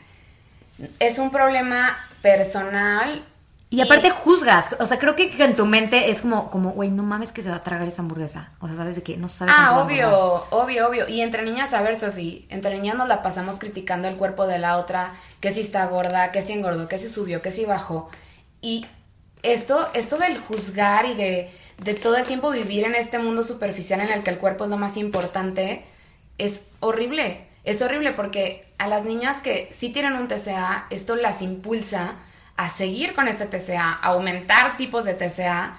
[1.00, 3.24] es un problema personal
[3.70, 7.04] Y aparte juzgas, o sea, creo que, en tu mente es como, como, güey, no
[7.04, 8.50] mames que se va a tragar esa hamburguesa.
[8.62, 9.54] O sea, sabes de qué, no sabes.
[9.58, 11.10] Ah, obvio, obvio, obvio.
[11.10, 14.58] Y entre niñas, a ver, Sofi, entre niñas nos la pasamos criticando el cuerpo de
[14.58, 18.10] la otra, que si está gorda, que si engordó, que si subió, que si bajó.
[18.62, 18.86] Y
[19.44, 21.52] esto, esto del juzgar y de,
[21.84, 24.70] de todo el tiempo vivir en este mundo superficial en el que el cuerpo es
[24.70, 25.84] lo más importante,
[26.38, 27.48] es horrible.
[27.66, 32.16] Es horrible porque a las niñas que sí tienen un TCA, esto las impulsa
[32.58, 35.78] a seguir con este TCA, a aumentar tipos de TCA,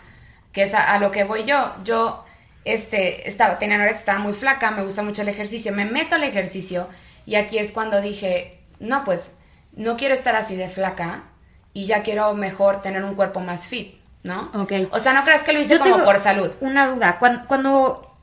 [0.53, 1.75] que es a, a lo que voy yo.
[1.85, 2.25] Yo
[2.65, 6.25] este, estaba, tenía anorexia, estaba muy flaca, me gusta mucho el ejercicio, me meto al
[6.25, 6.89] ejercicio
[7.27, 9.35] y aquí es cuando dije, no, pues
[9.77, 11.25] no quiero estar así de flaca
[11.73, 14.51] y ya quiero mejor tener un cuerpo más fit, ¿no?
[14.55, 14.73] Ok.
[14.91, 16.55] O sea, no creas que lo hice Yo como por salud.
[16.61, 17.19] Una duda.
[17.19, 18.17] Cuando, cuando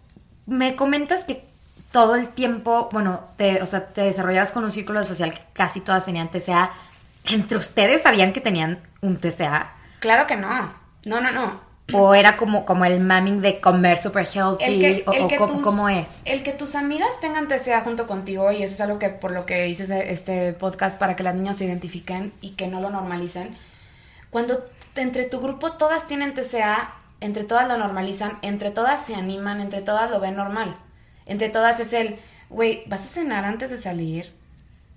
[0.46, 1.44] me comentas que
[1.92, 5.82] todo el tiempo, bueno, te, o sea, te desarrollabas con un círculo social que casi
[5.82, 6.74] todas tenían TCA,
[7.30, 9.74] ¿entre ustedes sabían que tenían un TCA?
[10.00, 10.74] Claro que no.
[11.06, 11.64] No, no, no.
[11.94, 14.64] ¿O era como, como el mamming de comer super healthy?
[14.64, 16.22] El que, o, el o que cómo, tus- cómo es?
[16.26, 19.46] El que tus amigas tengan TCA junto contigo, y eso es algo que por lo
[19.46, 23.56] que hice este podcast para que las niñas se identifiquen y que no lo normalicen.
[24.32, 29.62] Cuando entre tu grupo todas tienen TCA, entre todas lo normalizan, entre todas se animan,
[29.62, 30.76] entre todas lo ven normal.
[31.28, 32.18] Entre todas es el,
[32.50, 34.34] güey, ¿vas a cenar antes de salir?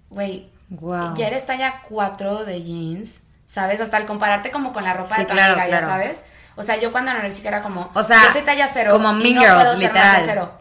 [0.08, 1.14] Güey, Guau.
[1.16, 3.80] ya eres talla 4 de jeans, ¿sabes?
[3.80, 5.86] Hasta el compararte como con la ropa Sí, de tu claro, amiga, ya claro.
[5.92, 6.18] sabes.
[6.56, 8.92] O sea, yo cuando anorexica era como, O sea, yo soy talla cero.
[8.92, 10.22] como y no Girls, puedo ser más de literal.
[10.24, 10.52] cero.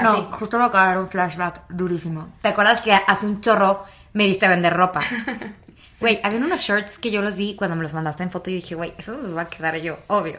[0.00, 0.26] No, Así.
[0.32, 2.28] justo me acaba de dar un flashback durísimo.
[2.42, 5.00] ¿Te acuerdas que hace un chorro me diste a vender ropa?
[6.00, 8.54] Güey, había unos shorts que yo los vi cuando me los mandaste en foto y
[8.54, 10.38] dije, güey, eso me los va a quedar yo, obvio.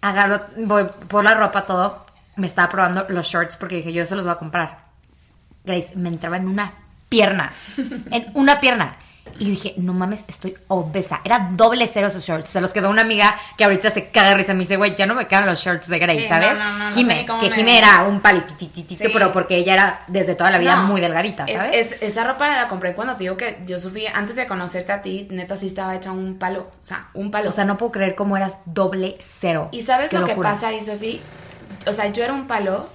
[0.00, 2.04] Agarro, voy por la ropa, todo.
[2.34, 4.78] Me estaba probando los shorts porque dije, yo eso los voy a comprar.
[5.64, 6.72] Grace, me entraba en una
[7.08, 7.52] pierna.
[8.10, 8.96] En una pierna.
[9.38, 11.20] Y dije, no mames, estoy obesa.
[11.22, 12.48] Era doble cero esos shorts.
[12.48, 14.54] Se los quedó una amiga que ahorita se caga de risa.
[14.54, 16.52] Me dice, güey, ya no me quedan los shorts de Grace, Sí, ¿sabes?
[16.56, 19.10] no, no, no, no Jime, que me- Jime era un palitititito, Sí.
[19.12, 21.92] pero porque ella era desde toda la vida muy delgadita, es- ¿sabes?
[21.92, 25.02] es- esa ropa la compré cuando te digo que yo sufrí, antes de conocerte a
[25.02, 26.60] ti, neta sí estaba hecha un palo.
[26.60, 27.50] O sea, un palo.
[27.50, 29.68] o sea, no puedo creer cómo eras doble cero.
[29.70, 31.20] y sabes lo que pasa ahí, Sofi?
[31.86, 32.88] O sea, yo era un palo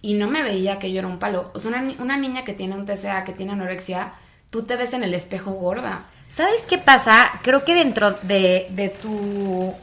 [0.00, 1.50] y no me veía que yo era un palo.
[1.54, 4.12] O sea, una, una niña que tiene un TCA, que tiene anorexia,
[4.50, 6.04] tú te ves en el espejo gorda.
[6.28, 7.30] ¿Sabes qué pasa?
[7.42, 9.74] Creo que dentro de, de tu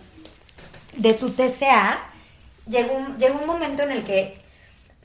[0.96, 2.00] de tu TCA
[2.68, 4.42] llegó un, llegó un momento en el que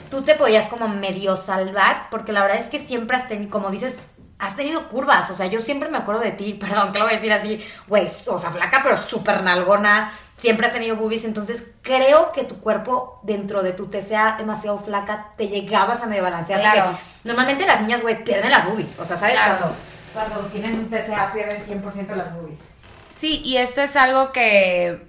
[0.09, 3.71] tú te podías como medio salvar, porque la verdad es que siempre has tenido, como
[3.71, 3.97] dices,
[4.39, 5.31] has tenido curvas.
[5.31, 7.65] O sea, yo siempre me acuerdo de ti, perdón que lo voy a decir así,
[7.89, 10.13] güey, o sea, flaca, pero súper nalgona.
[10.41, 15.33] Siempre has tenido boobies, entonces creo que tu cuerpo dentro de tu TCA demasiado flaca
[15.37, 16.61] te llegabas a medio balancear.
[16.61, 16.99] Claro.
[17.25, 18.99] Normalmente las niñas, güey, pierden las boobies.
[18.99, 19.35] O sea, ¿sabes?
[19.35, 19.75] Claro.
[20.15, 22.61] Cuando, cuando tienen un TCA pierden 100% las boobies.
[23.11, 25.03] Sí, y esto es algo que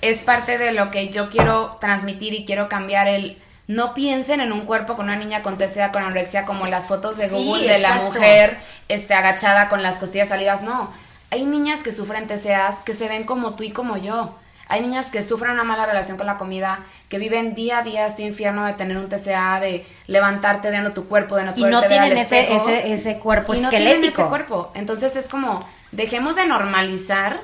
[0.00, 4.50] es parte de lo que yo quiero transmitir y quiero cambiar el no piensen en
[4.52, 7.70] un cuerpo con una niña con TCA con anorexia como las fotos de Sí, Google
[7.70, 10.90] de la mujer este agachada con las costillas salidas, no.
[11.30, 14.34] Hay niñas que sufren TCAs que se ven como tú y como yo.
[14.68, 18.06] Hay niñas que sufren una mala relación con la comida, que viven día a día
[18.06, 21.70] este infierno de tener un TCA, de levantarte odiando tu cuerpo, de no Y poderte
[21.70, 24.72] no ver al ese, ese, ese cuerpo y no tienen ese cuerpo.
[24.74, 27.40] Entonces es como, dejemos de normalizar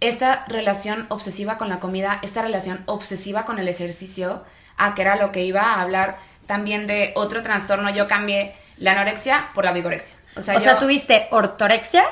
[0.00, 4.42] esta relación obsesiva con la comida, esta relación obsesiva con el ejercicio,
[4.76, 7.88] a que era lo que iba a hablar también de otro trastorno.
[7.90, 10.16] Yo cambié la anorexia por la vigorexia.
[10.34, 12.02] O sea, o sea, tuviste ortorexia,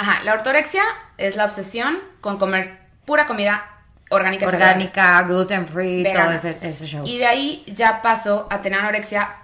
[0.00, 0.82] Ajá, la ortorexia
[1.18, 3.64] es la obsesión con comer pura comida
[4.10, 4.46] orgánica.
[4.46, 7.04] orgánica, gluten free, todo ese, ese show.
[7.06, 9.36] Y de ahí ya paso a tener anorexia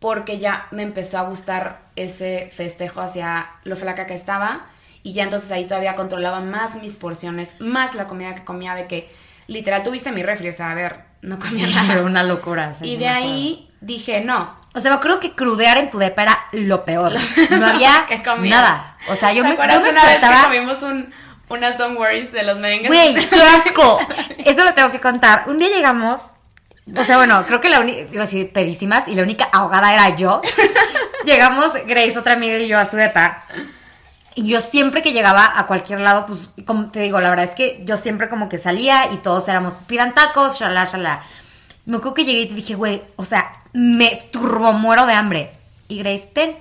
[0.00, 4.66] porque ya me empezó a gustar ese festejo hacia lo flaca que estaba.
[5.02, 8.86] Y ya entonces ahí todavía controlaba más mis porciones, más la comida que comía, de
[8.88, 9.10] que
[9.46, 11.92] literal tuviste mi refri, o sea, a ver, no comía Sí, nada.
[11.94, 12.74] era una locura.
[12.74, 14.56] sí, y de ahí dije, no.
[14.74, 17.12] O sea, me acuerdo que crudear en tu depa era lo peor.
[17.50, 18.04] No había
[18.40, 18.96] nada.
[19.08, 21.14] O sea, yo ¿Te me, yo me una vez que comimos un,
[21.48, 22.88] unas Don't Worries de los merengues?
[22.88, 23.98] Güey, qué asco.
[24.44, 25.44] Eso lo tengo que contar.
[25.46, 26.34] Un día llegamos,
[26.94, 29.92] o sea, bueno, creo que la única, iba a decir pedísimas, y la única ahogada
[29.92, 30.40] era yo.
[31.24, 33.44] Llegamos, Grace, otra amiga y yo a su depa.
[34.36, 37.52] Y yo siempre que llegaba a cualquier lado, pues, como te digo, la verdad es
[37.52, 41.22] que yo siempre como que salía y todos éramos, pidan tacos, shalá, shalá.
[41.86, 45.50] Me acuerdo que llegué y te dije, güey, o sea, me turbo muero de hambre.
[45.88, 46.56] Y Grace, ten,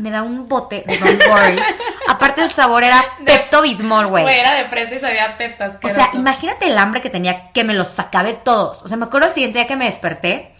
[0.00, 1.64] me da un bote de Don't Worries.
[2.08, 4.24] Aparte el sabor era Pepto Bismol, güey.
[4.24, 5.78] Güey, era de fresa y sabía peptas.
[5.82, 8.82] O sea, imagínate el hambre que tenía que me los acabé todos.
[8.82, 10.54] O sea, me acuerdo el siguiente día que me desperté.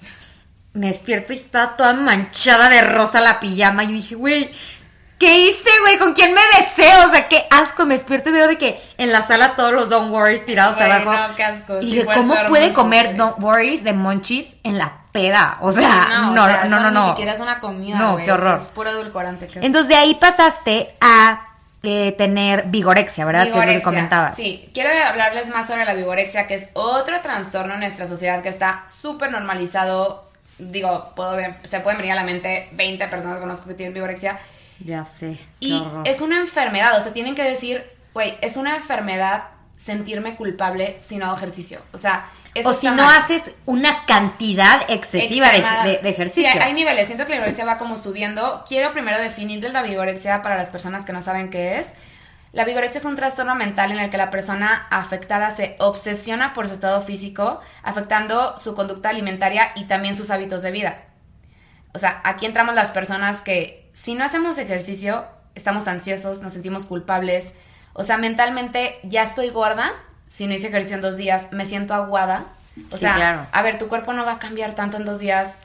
[0.72, 3.85] Me despierto y estaba toda manchada de rosa la pijama.
[3.85, 4.53] Y dije, güey,
[5.20, 5.98] ¿Qué hice, güey?
[5.98, 6.88] ¿Con quién me besé?
[7.06, 7.85] O sea, qué asco.
[7.87, 11.12] Me despierto y veo de que en la sala todos los Don't Worries tirados abajo.
[11.12, 11.78] no, qué asco.
[11.83, 13.14] Y Sí, fue cómo puede comer.
[13.16, 15.59] Don't Worries de Monchis en la peda.
[15.61, 17.02] O sea, no, o no, sea, no, no, no.
[17.04, 17.98] Ni siquiera es una comida.
[17.98, 18.61] No, qué o sea, horror.
[18.64, 19.46] es puro edulcorante.
[19.46, 19.59] qué.
[19.62, 21.46] Entonces de ahí pasaste a
[21.83, 23.42] eh, tener vigorexia, ¿verdad?
[23.42, 23.90] Que es lo que Vigorexia.
[23.90, 24.37] comentabas.
[24.37, 28.48] Sí, quiero hablarles más sobre la vigorexia, que es otro trastorno en nuestra sociedad que
[28.48, 30.30] está súper normalizado.
[30.59, 33.92] Digo, puedo ver- se pueden venir a la mente 20 personas que conozco que tienen
[33.94, 34.38] vigorexia.
[34.85, 35.38] Ya sé.
[35.61, 36.09] Y horror.
[36.09, 39.45] es una enfermedad, o sea, tienen que decir, güey, es una enfermedad
[39.77, 41.81] sentirme culpable si no hago ejercicio.
[41.93, 45.85] O sea, eso o si no haces una cantidad excesiva de, Extremada.
[45.85, 46.51] de- de ejercicio.
[46.51, 47.07] Sí, hay, hay niveles.
[47.07, 48.64] Siento que la vigorexia va como subiendo.
[48.69, 51.95] Quiero primero definir la vigorexia para las personas que no saben qué es.
[52.53, 56.66] La vigorexia es un trastorno mental en el que la persona afectada se obsesiona por
[56.66, 60.99] su estado físico, afectando su conducta alimentaria y también sus hábitos de vida.
[61.95, 66.86] O sea, aquí entramos las personas que si no hacemos ejercicio, estamos ansiosos, nos sentimos
[66.86, 67.54] culpables.
[67.92, 69.92] O sea, mentalmente ya estoy gorda,
[70.28, 72.46] si no hice ejercicio en dos días, me siento aguada.
[72.90, 73.46] O Sí, sea, claro.
[73.52, 75.58] a ver, tu cuerpo no va a cambiar tanto en dos días.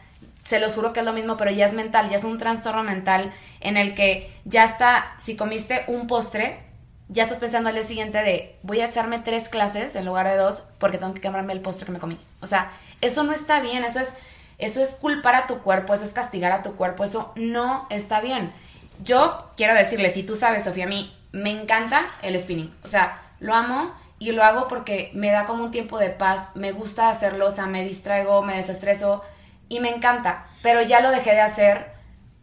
[0.43, 2.83] Se los juro que es lo mismo, pero ya es mental, ya es un trastorno
[2.83, 6.59] mental en el que ya está, si comiste un postre,
[7.07, 10.35] ya estás pensando al día siguiente de voy a echarme tres clases en lugar de
[10.35, 12.19] dos porque tengo que quemarme el postre que me comí.
[12.41, 12.71] O sea,
[13.01, 14.15] eso no está bien, eso es,
[14.57, 18.21] eso es culpar a tu cuerpo, eso es castigar a tu cuerpo, eso no está
[18.21, 18.51] bien.
[19.03, 22.73] Yo quiero decirle, si tú sabes, Sofía, a mí me encanta el spinning.
[22.83, 26.49] O sea, lo amo y lo hago porque me da como un tiempo de paz,
[26.55, 29.23] me gusta hacerlo, o sea, me distraigo, me desestreso
[29.67, 31.95] y me encanta, pero ya lo dejé de hacer.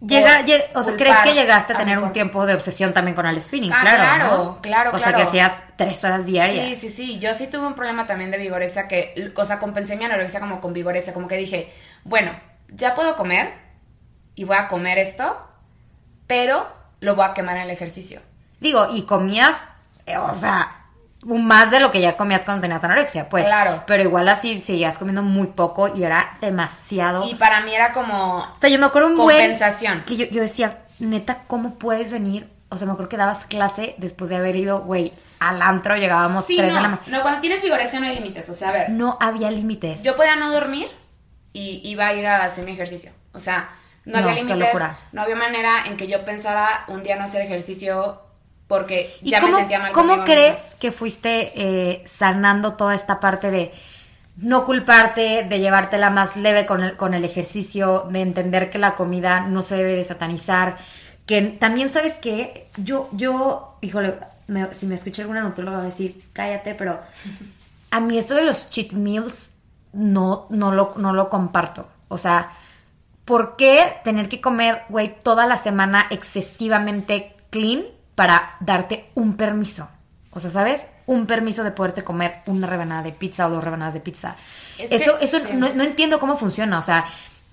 [0.05, 0.45] Llega,
[0.75, 3.41] o sea, ¿crees que llegaste a a tener un tiempo de obsesión también con el
[3.41, 3.73] spinning?
[3.73, 4.61] Ah, claro, claro, ¿no?
[4.61, 6.67] claro, O sea, que hacías tres horas diarias.
[6.67, 7.19] Sí, sí, sí.
[7.21, 10.61] Yo sí tuve un problema también de vigorexia que, o sea, compensé mi anorexia como
[10.61, 11.15] con vigorexia.
[11.15, 11.73] Como que dije,
[12.05, 12.33] bueno,
[12.69, 13.53] ya puedo comer
[14.35, 15.37] y voy a comer esto,
[16.27, 16.67] pero
[17.01, 18.21] lo voy a quemar en el ejercicio.
[18.61, 19.61] Digo, y comías,
[20.07, 20.87] eh, o sea,
[21.25, 23.45] más de lo que ya comías cuando tenías anorexia, pues.
[23.45, 23.83] Claro.
[23.87, 27.29] Pero igual así seguías comiendo muy poco y era demasiado.
[27.29, 30.03] Y para mí era como, o sea, yo me acuerdo un buen compensación.
[30.05, 32.49] que yo, yo decía, neta, ¿cómo puedes venir?
[32.71, 36.47] O sea, me acuerdo que dabas clase después de haber ido, güey, al antro, llegábamos
[36.47, 37.07] sí, tres no, de la mañana.
[37.09, 38.49] no, cuando tienes vigorexia no hay límites.
[38.49, 40.03] O sea, a ver, No había límites.
[40.03, 40.89] yo podía no dormir
[41.53, 43.13] y iba a ir a hacer mi ejercicio.
[43.33, 43.71] O sea,
[44.05, 44.75] no, No, había límites.
[45.13, 48.21] No había manera en que yo pensara un día no hacer ejercicio
[48.67, 50.79] porque ¿Y ya cómo, me sentía mal cómo crees misma.
[50.79, 53.71] que fuiste eh, sanando toda esta parte de
[54.39, 58.95] no culparte, de llevártela más leve con el, con el ejercicio, de entender que la
[58.95, 60.79] comida no se debe de satanizar?
[61.27, 64.15] Que también sabes que yo, yo, híjole,
[64.47, 66.99] me- si me escucha alguna nutrióloga va a decir, cállate, pero
[67.91, 69.51] a mí eso de los cheat meals
[69.93, 71.89] no, no, lo, no lo comparto.
[72.09, 72.53] O sea,
[73.25, 77.83] ¿por qué tener que comer, güey, toda la semana excesivamente clean
[78.15, 79.89] para darte un permiso?
[80.31, 80.87] O sea, ¿sabes?
[81.07, 84.37] Un permiso de poderte comer una rebanada de pizza o dos rebanadas de pizza.
[84.79, 85.49] Es eso eso sí.
[85.55, 86.79] no, no entiendo cómo funciona.
[86.79, 87.05] O sea,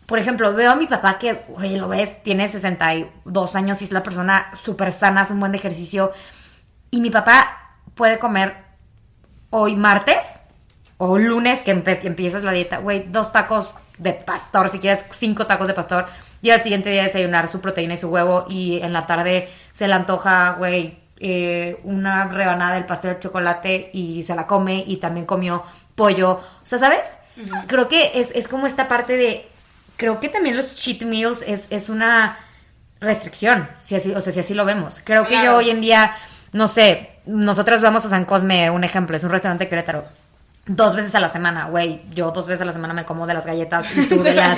[0.06, 3.92] por ejemplo, veo a mi papá que, güey, lo ves, tiene 62 años y es
[3.92, 6.12] la persona súper sana, hace un buen ejercicio.
[6.90, 8.56] Y mi papá puede comer
[9.52, 10.34] hoy martes
[11.00, 15.66] o lunes que empiezas la dieta, güey, dos tacos de pastor, si quieres cinco tacos
[15.68, 16.06] de pastor,
[16.42, 19.88] y al siguiente día desayunar su proteína y su huevo, y en la tarde se
[19.88, 24.98] le antoja, güey, eh, una rebanada del pastel de chocolate y se la come, y
[24.98, 25.64] también comió
[25.96, 27.18] pollo, o sea, ¿sabes?
[27.68, 29.48] Creo que es, es como esta parte de,
[29.96, 32.38] creo que también los cheat meals es, es una
[33.00, 35.02] restricción, si así, o sea, si así lo vemos.
[35.06, 36.14] Creo que yo hoy en día,
[36.52, 40.04] no sé, nosotros vamos a San Cosme, un ejemplo, es un restaurante de Querétaro.
[40.72, 42.02] Dos veces a la semana, güey.
[42.12, 44.36] Yo dos veces a la semana me como de las galletas y tú de De
[44.36, 44.58] la las,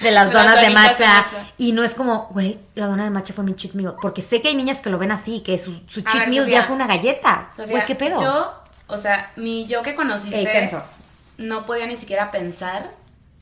[0.00, 1.24] de las donas de matcha.
[1.56, 3.94] Y no es como, güey, la dona de matcha fue mi cheat meal.
[4.02, 6.44] Porque sé que hay niñas que lo ven así, que su, su cheat ver, meal
[6.44, 6.60] Sofía.
[6.60, 7.48] ya fue una galleta.
[7.68, 8.20] Güey, ¿qué pedo?
[8.20, 8.54] Yo,
[8.88, 10.82] o sea, mi yo que conociste Ey, tenso.
[11.38, 12.90] no podía ni siquiera pensar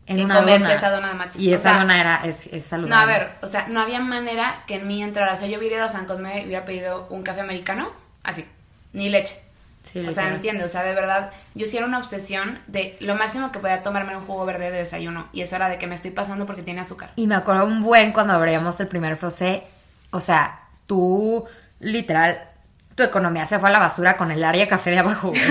[0.07, 0.75] en en una comerse dona.
[0.75, 1.39] esa dona de matcha.
[1.39, 2.95] Y O esa sea, dona era, es, es No, saludable.
[3.15, 5.33] a ver, o sea, no había manera que en mí entrara.
[5.33, 7.89] O sea, yo hubiera ido a San Cosme y hubiera pedido un café americano,
[8.23, 8.45] así,
[8.93, 9.41] ni leche.
[9.83, 10.35] Sí, o sea, literal.
[10.35, 13.83] entiende, o sea, de verdad, yo sí era una obsesión de lo máximo que podía
[13.83, 15.29] tomarme un jugo verde de desayuno.
[15.33, 17.13] Y eso era de que me estoy pasando porque tiene azúcar.
[17.17, 19.65] Y me acuerdo un buen cuando abríamos el primer frosé.
[20.11, 21.47] O sea, tú,
[21.79, 22.51] literal,
[22.95, 25.33] tu economía se fue a la basura con el área café de abajo.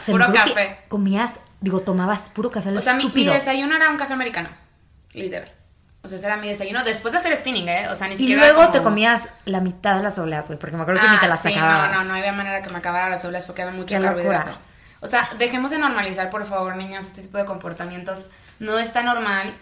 [0.00, 0.78] O sea, Puro café.
[0.88, 4.48] Comías, digo, tomabas puro café, lo O sea, mi, desayuno era un café americano,
[5.12, 5.52] literal.
[6.02, 7.88] O sea, ese era mi desayuno después de hacer spinning, ¿eh?
[7.88, 8.40] O sea, ni y siquiera.
[8.42, 11.16] luego como- te comías la mitad de las obleas, güey, porque me acuerdo que ni
[11.16, 13.62] Ah, te las sí, no, no, no había manera que me acabara las obleas porque
[13.62, 14.46] era mucho Qué carbohidrato.
[14.50, 14.64] locura.
[15.00, 18.26] O sea, dejemos de normalizar, por favor, niñas, este tipo de comportamientos.
[18.58, 19.52] No está normal.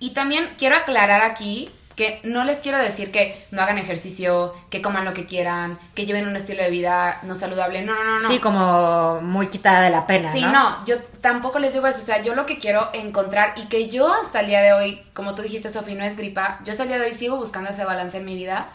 [0.00, 4.82] Y también quiero aclarar aquí que no les quiero decir que no hagan ejercicio, que
[4.82, 7.82] coman lo que quieran, que lleven un estilo de vida no saludable.
[7.82, 8.28] No, no, no, no.
[8.28, 10.32] Sí, como muy quitada de la pena.
[10.32, 10.52] Sí, ¿no?
[10.52, 12.00] no, yo tampoco les digo eso.
[12.00, 15.02] O sea, yo lo que quiero encontrar y que yo hasta el día de hoy,
[15.12, 17.70] como tú dijiste, Sofi, no es gripa, yo hasta el día de hoy sigo buscando
[17.70, 18.68] ese balance en mi vida.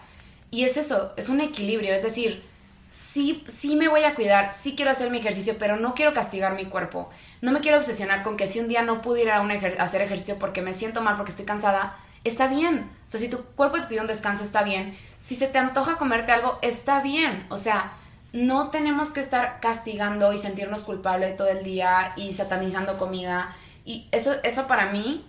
[0.51, 1.93] Y es eso, es un equilibrio.
[1.93, 2.43] Es decir,
[2.89, 6.55] sí, sí me voy a cuidar, sí quiero hacer mi ejercicio, pero no quiero castigar
[6.55, 7.09] mi cuerpo.
[7.41, 9.41] No me quiero obsesionar con que si un día no pudiera
[9.79, 12.89] hacer ejercicio porque me siento mal, porque estoy cansada, está bien.
[13.07, 14.97] O sea, si tu cuerpo te pide un descanso, está bien.
[15.17, 17.45] Si se te antoja comerte algo, está bien.
[17.49, 17.91] O sea,
[18.33, 23.49] no tenemos que estar castigando y sentirnos culpables todo el día y satanizando comida.
[23.85, 25.25] Y eso, eso para mí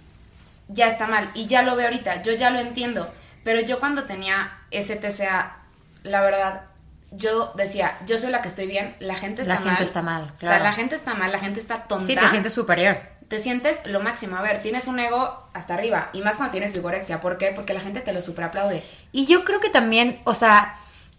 [0.69, 1.31] ya está mal.
[1.35, 3.11] Y ya lo veo ahorita, yo ya lo entiendo.
[3.43, 5.57] Pero yo cuando tenía ese TCA,
[6.03, 6.63] la verdad,
[7.11, 9.69] yo decía, yo soy la que estoy bien, la gente está La mal.
[9.71, 10.65] gente está mal, O sea, claro.
[10.65, 12.07] la gente está mal, la gente está tonta.
[12.07, 12.99] Sí, te sientes superior.
[13.31, 14.37] Te sientes lo máximo.
[14.37, 16.11] A ver, tienes un ego hasta arriba.
[16.13, 17.21] Y más cuando tienes vigorexia.
[17.23, 17.53] ¿Por qué?
[17.55, 18.83] Porque la gente te lo superaplaude.
[19.13, 20.75] Y yo creo que también, o sea,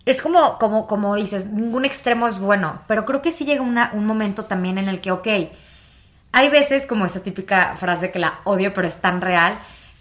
[0.06, 3.92] es como, como, como dices, ningún extremo es bueno, pero creo que sí llega una-
[3.94, 5.28] un momento también en el que, ok,
[6.34, 9.54] hay veces como esa típica frase que la odio, pero es tan real,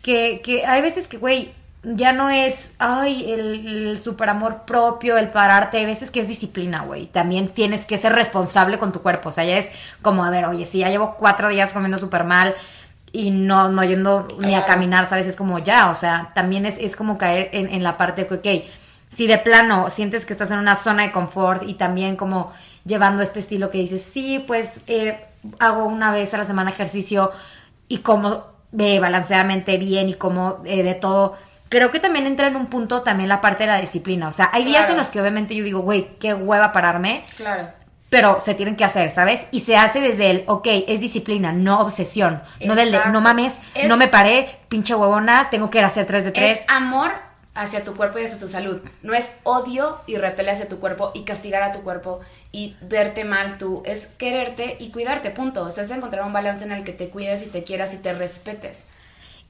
[0.03, 1.53] que, que hay veces que, güey,
[1.83, 6.29] ya no es, ay, el, el super amor propio, el pararte, hay veces que es
[6.29, 7.07] disciplina, güey.
[7.07, 9.69] También tienes que ser responsable con tu cuerpo, o sea, ya es
[10.03, 12.55] como, a ver, oye, si ya llevo cuatro días comiendo súper mal
[13.13, 15.27] y no, no yendo ni a caminar, ¿sabes?
[15.27, 18.29] Es como ya, o sea, también es, es como caer en, en la parte de
[18.29, 18.65] que, ok,
[19.09, 22.53] si de plano sientes que estás en una zona de confort y también como
[22.85, 25.19] llevando este estilo que dices, sí, pues eh,
[25.59, 27.33] hago una vez a la semana ejercicio
[27.89, 28.45] y como
[28.79, 31.37] eh, balanceadamente bien y como eh, de todo.
[31.71, 34.29] Creo que también entra en un punto también la parte de la disciplina.
[34.29, 37.69] O sea, hay días en los que obviamente yo digo, güey, qué hueva pararme, Claro.
[38.11, 39.47] pero se tienen que hacer, ¿sabes?
[39.53, 42.43] Y se hace desde el, ok, es disciplina, no obsesión.
[42.61, 45.87] No del de, no mames, Es- no me paré, pinche huevona, tengo que ir a
[45.87, 46.59] hacer 3 de 3.
[46.61, 47.13] Es amor
[47.55, 48.81] hacia tu cuerpo y hacia tu salud.
[49.03, 52.19] No es odio y repele hacia tu cuerpo y castigar a tu cuerpo
[52.51, 53.83] y verte mal tú.
[53.87, 55.63] Es quererte y cuidarte, punto.
[55.65, 57.99] O sea, es encontrar un balance en el que te cuides y te quieras y
[57.99, 58.87] te respetes.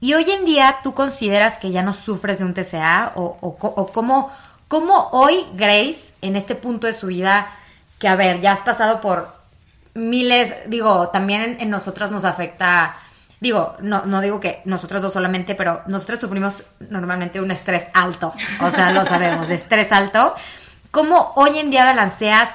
[0.03, 3.11] Y hoy en día, ¿tú consideras que ya no sufres de un TCA?
[3.15, 3.55] ¿O,
[3.93, 4.31] cómo,
[4.67, 7.47] cómo hoy, Grace, en este punto de su vida,
[7.99, 9.31] que a ver, ya has pasado por
[9.93, 12.95] miles, digo, también en, nosotras nos afecta,
[13.41, 18.33] digo, no, no digo que nosotros dos solamente, pero nosotros sufrimos normalmente un estrés alto,
[18.59, 20.33] o sea, lo sabemos, estrés alto.
[20.89, 22.49] ¿Cómo hoy en día balanceas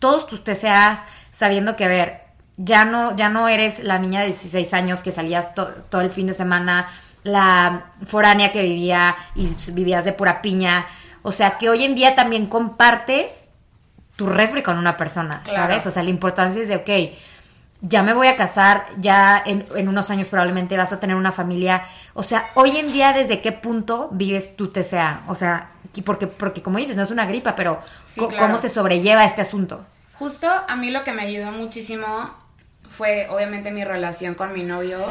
[0.00, 2.29] todos tus TCAs sabiendo que, a ver,
[2.62, 6.10] ya no, ya no eres la niña de 16 años que salías to- todo el
[6.10, 6.88] fin de semana,
[7.22, 10.86] la foránea que vivía y vivías de pura piña.
[11.22, 13.44] O sea, que hoy en día también compartes
[14.16, 15.58] tu refri con una persona, Claro.
[15.62, 15.86] ¿sabes?
[15.86, 17.14] O sea, la importancia es de, ok,
[17.82, 21.32] ya me voy a casar, ya en, en unos años probablemente vas a tener una
[21.32, 21.84] familia.
[22.12, 25.22] O sea, hoy en día, ¿desde qué punto vives tu TCA?
[25.28, 25.70] O sea,
[26.04, 27.80] porque, porque como dices, no es una gripa, pero
[28.10, 28.46] Sí, co- claro.
[28.46, 29.84] ¿cómo se sobrelleva este asunto?
[30.18, 32.06] Justo a mí lo que me ayudó muchísimo
[32.90, 35.06] fue obviamente mi relación con mi novio.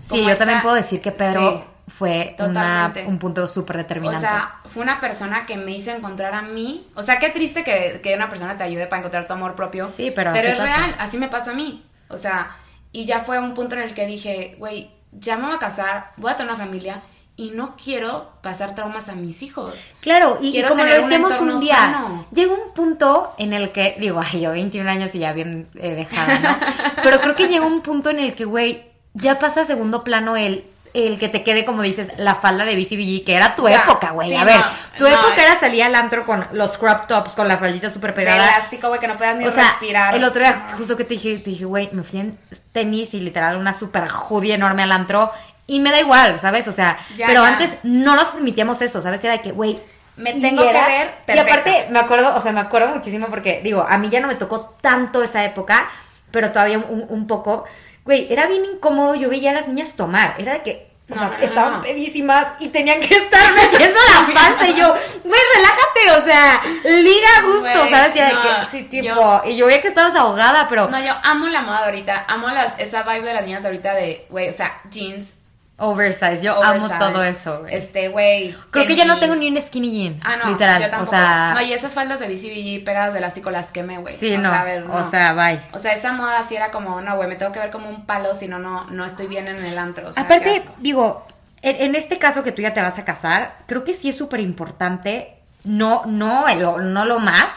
[0.00, 1.92] Sí, yo esta- también puedo decir que Pedro Sí.
[1.92, 4.20] fue una- un punto súper O determinante.
[4.20, 6.86] sea, fue una persona que me hizo encontrar a mí.
[6.94, 9.84] O sea, qué triste que, que una persona te ayude para encontrar tu amor propio.
[9.84, 10.76] Sí, pero Pero es pasa.
[10.76, 11.84] real, así me pasa a mí.
[12.08, 12.50] O sea,
[12.92, 16.10] y ya fue un punto en el que dije, güey, ya me voy a casar,
[16.16, 17.00] voy a tener una familia
[17.36, 19.74] y no quiero pasar traumas a mis hijos.
[20.00, 22.26] Claro, y, y como lo un decíamos un, entorno día, sano.
[22.32, 25.94] llegó un punto en el que, digo, ay, yo 21 años y ya bien eh,
[25.94, 26.56] dejada, ¿no?
[27.02, 30.36] Pero creo que llegó un punto en el que, güey, ya pasa a segundo plano
[30.36, 33.82] el, el que te quede, como dices, la falda de BCBG, que era tu Ya,
[33.82, 34.28] época, güey.
[34.28, 34.64] sí, a ver, no,
[34.98, 35.42] tu no, época eh.
[35.46, 38.44] era salir al antro con los crop tops, con la faldita súper De pegada.
[38.44, 40.14] elástico, güey, que no puedas ni O sea, respirar.
[40.14, 42.38] el otro día, justo que te dije, te dije, güey, me fui en
[42.72, 45.32] tenis y literal una super hoodie enorme al antro.
[45.66, 46.68] Y me da igual, ¿sabes?
[46.68, 47.48] O sea, Ya, pero ya.
[47.48, 49.22] antes no nos permitíamos eso, ¿sabes?
[49.24, 49.80] Era de que, güey.
[50.16, 53.84] Me tengo que ver Y aparte, me acuerdo, o sea, me acuerdo muchísimo porque, digo,
[53.88, 55.90] a mí ya no me tocó tanto esa época,
[56.30, 57.64] pero todavía un, un poco.
[58.04, 60.34] Güey, era bien incómodo, yo veía a las niñas tomar.
[60.38, 60.94] Era de que.
[61.10, 64.74] O No, sea, no, no, estaban pedísimas y tenían que estar metiendo la panza y
[64.74, 64.88] yo,
[65.24, 66.62] güey, relájate, o sea,
[67.02, 68.16] liga a gusto, ¿sabes?
[68.16, 71.12] Y de que, sí, tipo, yo- y yo veía que estabas ahogada, pero No, yo
[71.24, 72.24] amo la moda de ahorita.
[72.28, 75.34] Amo las, esa vibe de las niñas de ahorita de, güey, o sea, jeans.
[75.76, 77.74] Oversize, yo amo todo eso, güey.
[77.74, 78.54] Este, güey.
[78.70, 81.10] Creo que ya no tengo ni un skinny jean, Ah, no, literal, yo tampoco.
[81.10, 84.14] o sea, No, y esas faldas de BCBG pegadas de elástico las quemé, güey.
[84.14, 85.60] sí, o no, Sea, a ver, o sea, bye.
[85.72, 88.06] O sea, esa moda sí era como, no, güey, me tengo que ver como un
[88.06, 90.08] palo, si no, no, no estoy bien en el antro.
[90.08, 91.26] O sea, qué Aparte, digo,
[91.62, 94.16] en, en este caso que tú ya te vas a casar, creo que sí es
[94.16, 96.44] súper importante, no, no,
[96.80, 97.52] no lo más,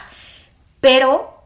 [0.80, 1.44] pero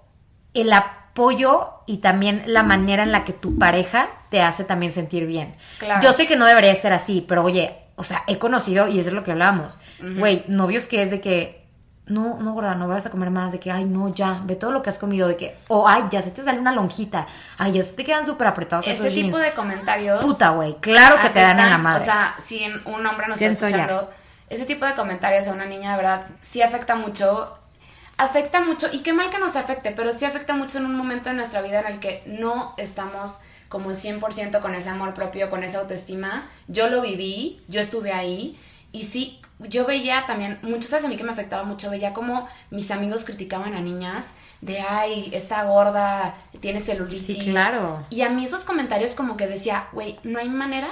[0.54, 4.92] el, ap- apoyo y también la manera en la que tu pareja te hace también
[4.92, 5.54] sentir bien.
[5.78, 6.00] Claro.
[6.02, 9.10] Yo sé que no debería ser así, pero oye, o sea, he conocido, y eso
[9.10, 11.66] es lo que hablábamos, güey, novios que es de que,
[12.06, 14.72] no, no, gorda, no vas a comer más, de que, ay, no, ya, ve todo
[14.72, 17.26] lo que has comido, de que, o, ay, ya se te sale una lonjita,
[17.58, 19.50] ay, ya se te quedan súper apretados Ese esos tipo jeans.
[19.50, 20.24] de comentarios.
[20.24, 22.00] Puta, güey, claro que te dan en la madre.
[22.00, 23.76] O sea, si un hombre nos está ya.
[23.76, 24.10] escuchando,
[24.48, 27.58] ese tipo de comentarios a una niña, de verdad, sí afecta mucho.
[28.16, 31.28] Afecta mucho, y qué mal que nos afecte, pero sí afecta mucho en un momento
[31.28, 33.40] de nuestra vida en el que no estamos
[33.72, 36.46] como 100% con ese amor propio, con esa autoestima.
[36.68, 38.54] Yo lo viví, yo estuve ahí,
[38.92, 42.46] y sí, yo veía también, muchas veces a mí que me afectaba mucho, veía como
[42.70, 47.44] mis amigos criticaban a niñas de, ay, esta gorda, tiene celulitis.
[47.44, 48.04] Sí, claro.
[48.10, 50.88] Y a mí esos comentarios como que decía, güey, no hay manera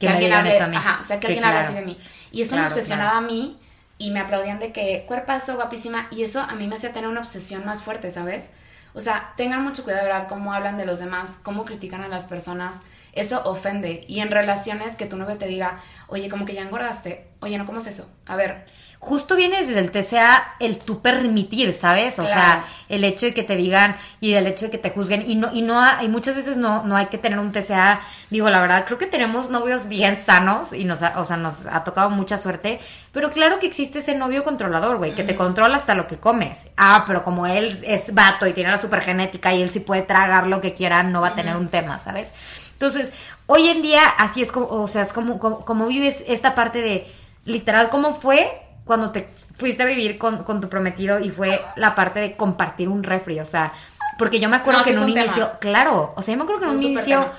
[0.00, 0.76] Que me digan eso a mí.
[0.76, 1.96] Ajá, o sea, que Sí, alguien hable así de mí.
[2.32, 3.26] Y eso Claro, me obsesionaba claro.
[3.26, 3.60] a mí
[3.98, 6.08] y me aplaudían de que cuerpazo, guapísima.
[6.10, 8.50] Y eso a mí me hacía tener una obsesión más fuerte, ¿sabes?
[8.94, 12.26] O sea, tengan mucho cuidado, verdad, cómo hablan de los demás, cómo critican a las
[12.26, 12.80] personas.
[13.12, 14.04] Eso ofende.
[14.08, 15.78] Y en relaciones que tu novio te diga,
[16.08, 17.28] oye, como que ya engordaste.
[17.40, 18.08] Oye, no comas eso.
[18.26, 18.64] A ver,
[19.04, 22.20] Justo viene desde el TCA el tu permitir, ¿sabes?
[22.20, 22.30] O Claro.
[22.40, 25.28] sea, el hecho de que te digan y el hecho de que te juzguen.
[25.28, 28.00] Y no, y no hay, y muchas veces no, no hay que tener un TCA.
[28.30, 31.66] Digo, la verdad, creo que tenemos novios bien sanos y nos ha, o sea, nos
[31.66, 32.78] ha tocado mucha suerte.
[33.10, 36.60] Pero claro que existe ese novio controlador, güey, que te controla hasta lo que comes.
[36.76, 40.46] Ah, pero como él es vato y tiene la supergenética y él sí puede tragar
[40.46, 42.32] lo que quiera, no va a tener un tema, ¿sabes?
[42.74, 43.12] Entonces,
[43.46, 46.80] hoy en día, así es como, o sea, es como, como, como vives esta parte
[46.80, 47.12] de,
[47.44, 51.94] literal, ¿cómo fue cuando te fuiste a vivir con, con tu prometido y fue la
[51.94, 53.40] parte de compartir un refri?
[53.40, 53.72] O sea,
[54.18, 56.44] porque yo me acuerdo No, que en un un inicio, claro, o sea, yo me
[56.44, 57.32] acuerdo que en un inicio tema.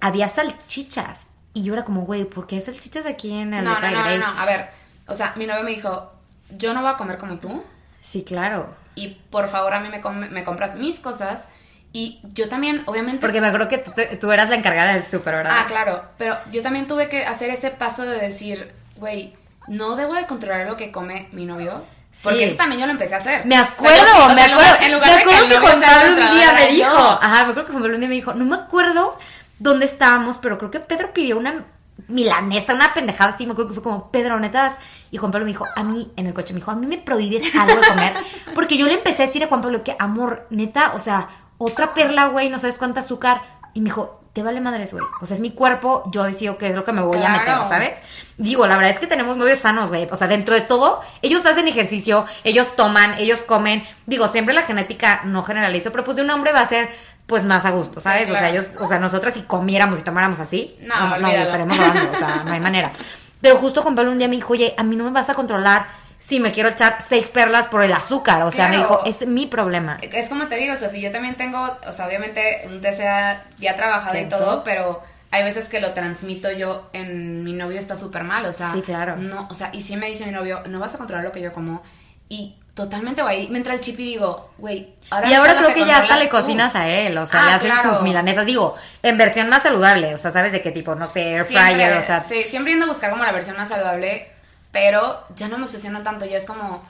[0.00, 3.74] había salchichas y yo era como, güey, ¿por qué hay salchichas aquí en el no,
[3.80, 4.40] de no, no, no.
[4.40, 4.68] A ver,
[5.06, 6.12] o sea, mi novio me dijo,
[6.50, 7.62] yo no voy a comer como tú.
[8.00, 8.74] Sí, claro.
[8.96, 11.46] y por favor a mí me, com- me compras mis cosas
[11.92, 13.20] y yo también, obviamente...
[13.20, 15.52] Porque me acuerdo que tú, tú eras la encargada del súper, ¿verdad?
[15.56, 19.34] Ah, claro, pero yo también tuve que hacer ese paso de decir, güey,
[19.68, 21.84] no debo de controlar lo que come mi novio.
[22.10, 22.24] Sí.
[22.24, 23.46] Porque eso también yo lo empecé a hacer.
[23.46, 24.86] Me O sea, acuerdo, yo- o sea, me en lugar- acuerdo.
[24.86, 26.90] en lugar me acuerdo que Juan Pablo un día me yo.
[26.90, 26.98] dijo.
[27.22, 28.34] Ajá, me acuerdo que Juan Pablo un día me dijo.
[28.34, 29.18] No me acuerdo
[29.58, 31.64] dónde estábamos, pero creo que Pedro pidió una
[32.08, 33.46] milanesa, una pendejada así.
[33.46, 34.76] Me acuerdo que fue como, Pedro, netas.
[35.10, 36.98] Y Juan Pablo me dijo, a mí, en el coche, me dijo, a mí me
[36.98, 38.14] prohíbes algo de comer.
[38.54, 41.94] Porque yo le empecé a decir a Juan Pablo que, amor, neta, o sea, otra
[41.94, 43.42] perla, güey, no sabes cuánta azúcar.
[43.74, 45.04] Y me dijo, te vale madres, güey.
[45.20, 47.54] O sea, es mi cuerpo, yo decido qué es lo que me voy a meter.
[47.68, 47.98] ¿sabes?
[48.38, 50.08] Digo, la verdad es que tenemos novios sanos, güey.
[50.10, 53.86] O sea, dentro de todo, ellos hacen ejercicio, ellos toman, ellos comen.
[54.06, 56.88] Digo, siempre la genética no generalizo, pero pues de un hombre va a ser
[57.26, 58.26] pues más a gusto, ¿sabes?
[58.26, 61.28] Sí, O sea, ellos, o sea, nosotras si comiéramos y tomáramos así, No, no, no,
[61.28, 62.92] estaremos robando, o sea, no hay manera.
[63.40, 65.34] Pero justo Juan Pablo un día me dijo, oye, a mí no me vas a
[65.34, 65.86] controlar
[66.24, 68.42] si me quiero echar seis perlas por el azúcar.
[68.42, 69.98] O sea, me dijo, es mi problema.
[70.00, 74.18] Es como te digo, Sofía, yo también tengo, o sea, obviamente un TCA ya trabajado
[74.18, 78.44] y todo, pero hay veces que lo transmito yo en mi novio está súper mal,
[78.46, 79.16] o sea, Sí, claro.
[79.16, 81.40] no, o sea, y sí me dice mi novio, no vas a controlar lo que
[81.40, 81.82] yo como
[82.28, 85.84] y totalmente güey, me entra el chip y digo, güey, ahora y ahora creo que
[85.86, 86.30] ya hasta le tú.
[86.32, 87.90] cocinas a él, o sea, Ah, le haces claro.
[87.94, 90.94] sus milanesas, digo, en versión más saludable, o sea, ¿sabes de qué tipo?
[90.94, 93.56] No sé, air Siempre, fryer, o sea, sí, siempre yendo a buscar como la versión
[93.56, 94.26] más saludable,
[94.72, 96.82] pero ya no me obsesiono tanto, ya es como,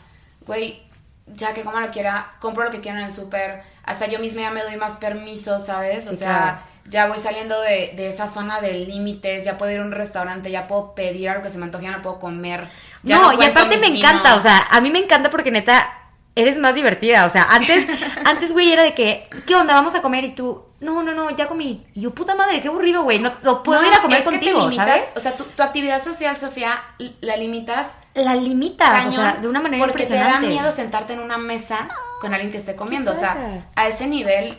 [0.46, 0.82] güey,
[1.26, 4.42] ya que como lo quiera, compro lo que quiera en el súper, hasta yo misma
[4.42, 6.06] ya me doy más permiso, ¿sabes?
[6.06, 6.58] Sí, o sea, claro.
[6.88, 10.50] ya voy saliendo de, de esa zona de límites, ya puedo ir a un restaurante,
[10.50, 12.66] ya puedo pedir algo que se me antoje, ya no puedo comer.
[13.02, 16.01] ya no, y cuento aparte me encanta, o sea, a mí me encanta porque neta
[16.34, 17.86] eres más divertida, o sea, antes
[18.24, 19.74] antes güey era de que ¿qué onda?
[19.74, 21.86] Vamos a comer y tú no, no, no, ya comí.
[21.94, 23.20] Y yo, puta madre, qué aburrido, güey.
[23.20, 25.10] No, no puedo No, ir a comer es que te contigo, limitas, ¿sabes?
[25.14, 26.82] O sea, tu, tu actividad social, Sofía,
[27.20, 30.48] la limitas La limitas, cañón o sea, de una manera porque impresionante.
[30.48, 31.88] te da miedo sentarte en una mesa
[32.20, 33.12] con alguien que esté comiendo.
[33.12, 34.58] O sea, a ese nivel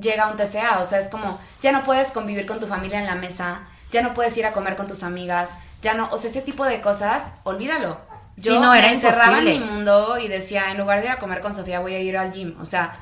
[0.00, 0.80] llega un TCA.
[0.80, 3.60] O sea, es como, ya no puedes convivir con tu familia en la mesa,
[3.92, 6.64] ya no puedes ir a comer con tus amigas, ya no, o sea, ese tipo
[6.64, 8.00] de cosas, olvídalo.
[8.36, 11.12] Sí, Yo no, era me encerraba en mi mundo y decía, en lugar de ir
[11.12, 12.54] a comer con Sofía, voy a ir al gym.
[12.60, 12.94] O sea,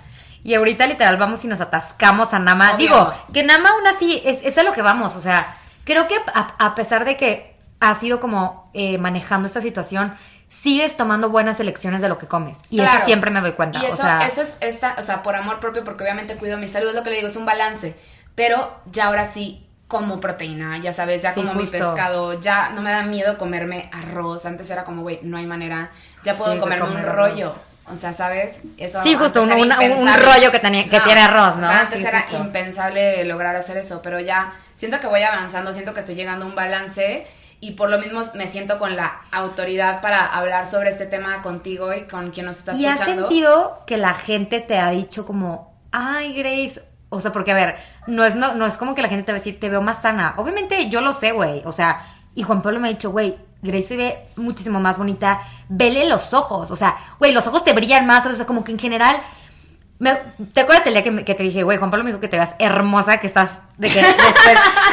[0.45, 2.75] Y ahorita literal vamos y nos atascamos a Nama.
[2.75, 2.77] Obvio.
[2.87, 5.17] Digo, que Nama aún así es, es a lo que vamos.
[5.17, 9.61] O sea, creo que a, a pesar de que has ido como eh, manejando esta
[9.61, 10.15] situación,
[10.49, 12.61] sigues tomando buenas elecciones de lo que comes.
[12.71, 12.99] Y Claro.
[12.99, 13.81] eso siempre me doy cuenta.
[13.81, 16.59] Y eso, o sea, eso es esta, o sea, por amor propio, porque obviamente cuido
[16.59, 17.97] mi salud, es lo que le digo, es un balance.
[18.37, 22.81] Pero ya ahora sí como proteína, ya sabes, ya Sí, como mi pescado, ya no
[22.81, 24.47] me da miedo comerme arroz.
[24.47, 25.91] Antes era como, güey, no hay manera.
[26.25, 27.55] Ya puedo Sí, comerme un rollo.
[27.93, 28.63] O sea, ¿sabes?
[28.79, 31.67] Eso Sí, justo, un- rollo que tenía- que tiene arroz, ¿no?
[31.67, 32.39] O sea, antes Sí, era justo.
[32.39, 36.49] impensable lograr hacer eso, pero ya siento que voy avanzando, siento que estoy llegando a
[36.49, 37.27] un balance
[37.61, 41.93] y por lo mismo me siento con la autoridad para hablar sobre este tema contigo
[41.93, 43.29] y con quien nos está ¿Y has escuchando.
[43.29, 47.77] sentido que la gente te ha dicho como ay, Grace, o sea, porque a ver,
[48.07, 49.83] no es, no, no es como que la gente te va a decir, te veo
[49.83, 50.35] más sana.
[50.37, 51.63] Obviamente yo lo sé, güey.
[51.65, 55.41] O sea, y Juan Pablo me ha dicho, güey, Grace se ve muchísimo más bonita.
[55.69, 56.71] Vele los ojos.
[56.71, 58.27] O sea, güey, los ojos te brillan más.
[58.27, 59.17] O sea, como que en general.
[59.99, 60.19] me-
[60.53, 62.29] ¿Te acuerdas el día que, me- que te dije, güey, Juan Pablo me dijo que
[62.29, 63.61] te veas hermosa, que estás.
[63.79, 64.27] De que después.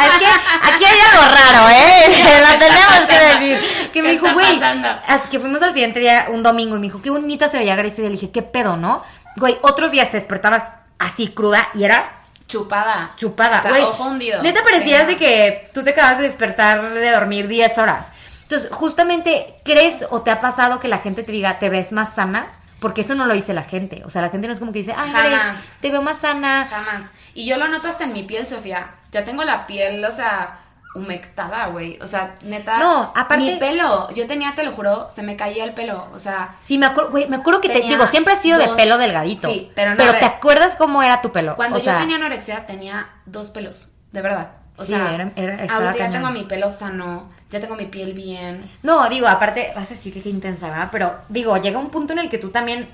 [0.05, 2.05] Es que aquí hay algo raro, ¿eh?
[2.53, 3.89] Lo tenemos que decir.
[3.91, 4.61] Que me ¿Qué dijo, güey.
[5.07, 7.75] Así que fuimos al siguiente día, un domingo, y me dijo, qué bonita se veía
[7.75, 8.01] Grace.
[8.01, 9.03] Y le dije, qué pedo, ¿no?
[9.35, 10.63] Güey, otros días te despertabas
[10.99, 12.09] así cruda y era
[12.51, 13.11] Chupada.
[13.15, 13.81] chupada, O sea, güey.
[13.83, 14.41] ojo hundido.
[14.43, 18.09] Neta parecías de que tú te acabas de despertar de dormir 10 horas.
[18.43, 22.13] Entonces, justamente, ¿crees o te ha pasado que la gente te diga, te ves más
[22.15, 22.47] sana?
[22.79, 24.01] Porque eso no lo dice la gente.
[24.05, 25.59] O sea, la gente no es como que dice, ay, Jamás.
[25.79, 26.67] Te veo más sana.
[26.69, 27.11] Jamás.
[27.33, 28.89] Y yo lo noto hasta en mi piel, Sofía.
[29.11, 30.60] Ya tengo la piel, o sea,
[30.93, 31.97] humectada, güey.
[32.01, 32.77] O sea, neta.
[32.77, 36.07] No, aparte- Mi pelo, yo tenía, te lo juro, se me caía el pelo.
[36.13, 38.67] O sea, Sí, me acuerdo, güey, me acuerdo que te digo, siempre has sido de
[38.69, 39.47] pelo delgadito.
[39.47, 40.17] Sí, pero no, Pero.
[40.19, 41.55] ¿te acuerdas cómo era tu pelo?
[41.55, 44.51] cuando o sea, yo tenía anorexia tenía dos pelos, de verdad.
[44.77, 48.13] O Sí, sea, era- era- ahorita ya tengo mi pelo sano, ya tengo mi piel
[48.13, 48.69] bien.
[48.83, 50.89] No, digo, aparte, vas a decir que qué intensa, ¿verdad?
[50.91, 52.89] Pero digo, llega un punto en el que tú también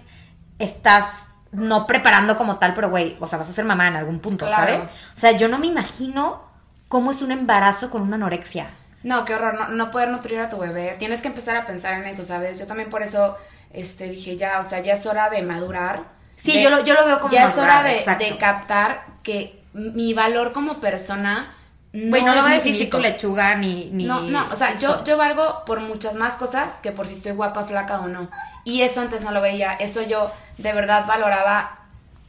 [0.60, 4.20] estás no preparando como tal, pero güey, o sea, vas a ser mamá en algún
[4.20, 4.64] punto, Claro.
[4.66, 4.84] ¿sabes?
[5.16, 6.42] O sea, yo no me imagino
[6.88, 8.72] cómo es un embarazo con una anorexia.
[9.04, 10.96] No, qué horror, no, no poder nutrir a tu bebé.
[11.00, 12.60] Tienes que empezar a pensar en eso, ¿sabes?
[12.60, 13.38] Yo también por eso
[13.72, 16.04] este, dije ya, o sea, ya es hora de madurar.
[16.36, 20.14] Sí, De- yo lo- yo lo veo como Ya es hora de, captar que mi
[20.14, 21.54] valor como persona
[21.94, 22.98] no, Güey, no, lo va a mi definir físico.
[22.98, 24.04] tu lechuga ni, ni...
[24.06, 27.32] No, no, o sea, yo, yo valgo por muchas más cosas que por si estoy
[27.32, 28.30] guapa, flaca o no.
[28.66, 31.80] Y eso antes no lo veía, eso yo de verdad valoraba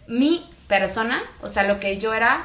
[0.06, 2.40] mi persona, o sea, lo que yo era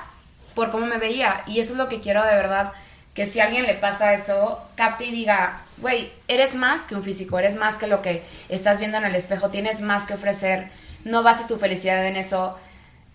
[0.56, 1.42] por cómo me veía.
[1.48, 2.72] Y eso es lo que quiero de verdad,
[3.14, 7.04] que si a alguien le pasa eso, capte y diga, güey, eres más que un
[7.04, 10.70] físico, eres más que lo que estás viendo en el espejo, tienes más que ofrecer,
[11.06, 12.58] no bases tu felicidad en eso,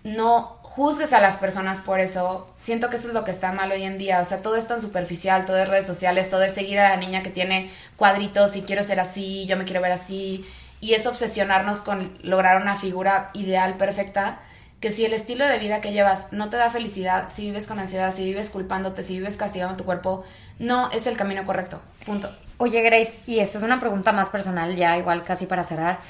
[0.04, 2.48] no juzgues a las personas por eso.
[2.56, 4.20] Siento que eso es lo que está mal hoy en día.
[4.20, 6.96] O sea, todo es tan superficial, todo es redes sociales, todo es seguir a la
[6.96, 10.48] niña que tiene cuadritos y quiero ser así, yo me quiero ver así.
[10.80, 14.38] Y es obsesionarnos con lograr una figura ideal, perfecta,
[14.80, 17.78] que si el estilo de vida que llevas no te da felicidad, si vives con
[17.78, 20.24] ansiedad, si vives culpándote, si vives castigando tu cuerpo,
[20.58, 21.80] no es el camino correcto.
[22.06, 22.30] Punto.
[22.58, 26.00] Oye, Grace, y esta es una pregunta más personal, ya igual casi para cerrar.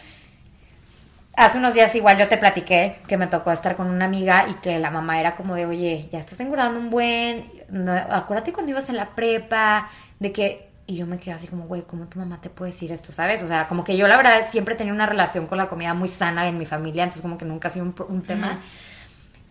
[1.35, 4.55] Hace unos días igual yo te platiqué que me tocó estar con una amiga y
[4.55, 8.73] que la mamá era como de, oye, ya estás engordando un buen, no, acuérdate cuando
[8.73, 9.89] ibas en la prepa,
[10.19, 12.91] de que, y yo me quedé así como, güey, ¿cómo tu mamá te puede decir
[12.91, 13.43] esto, sabes?
[13.43, 16.09] O sea, como que yo la verdad siempre tenía una relación con la comida muy
[16.09, 18.59] sana en mi familia, entonces como que nunca ha sido un, tema.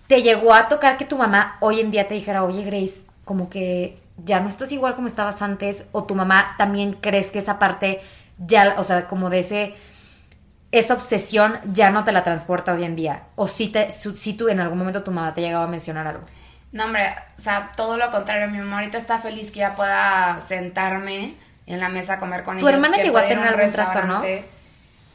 [0.08, 3.52] ¿Te llegó a tocar que tu mamá hoy en día te dijera, oye Grace, como
[3.52, 5.86] que ya no estás igual como estabas antes?
[5.92, 8.02] ¿O tu mamá también crees que esa parte
[8.40, 9.76] ya, o sea, como de ese,
[10.72, 13.26] esa obsesión ya no te la transporta hoy en día?
[13.36, 16.24] ¿O si, te, si tú en algún momento tu mamá te llegaba a mencionar algo?
[16.72, 18.50] No, hombre, o sea, todo lo contrario.
[18.50, 22.60] Mi mamá ahorita está feliz que ya pueda sentarme en la mesa a comer con
[22.60, 22.76] ¿Tu ellos.
[22.76, 24.24] hermana que llegó a tener un algún trastorno?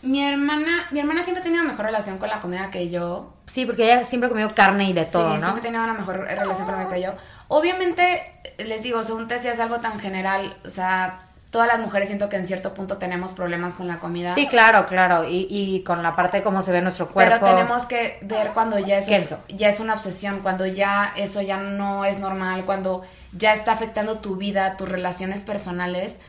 [0.03, 3.33] Mi hermana, mi hermana siempre ha tenido mejor relación con la comida que yo.
[3.47, 5.41] Sí, porque ella siempre ha comido carne y de todo, sí, ¿no?
[5.41, 7.13] siempre he tenido una mejor relación con la comida que yo.
[7.49, 8.23] Obviamente,
[8.59, 11.19] les digo, según te es algo tan general, o sea,
[11.53, 14.35] todas las mujeres siento que en cierto punto tenemos problemas con la comida.
[14.35, 15.29] Sí, claro, claro.
[15.29, 17.37] Y, y con la parte de cómo se ve nuestro cuerpo.
[17.39, 21.43] Pero tenemos que ver cuando ya eso es, ya es una obsesión, cuando ya eso
[21.43, 26.21] ya no es normal, cuando ya está afectando tu vida, tus relaciones personales,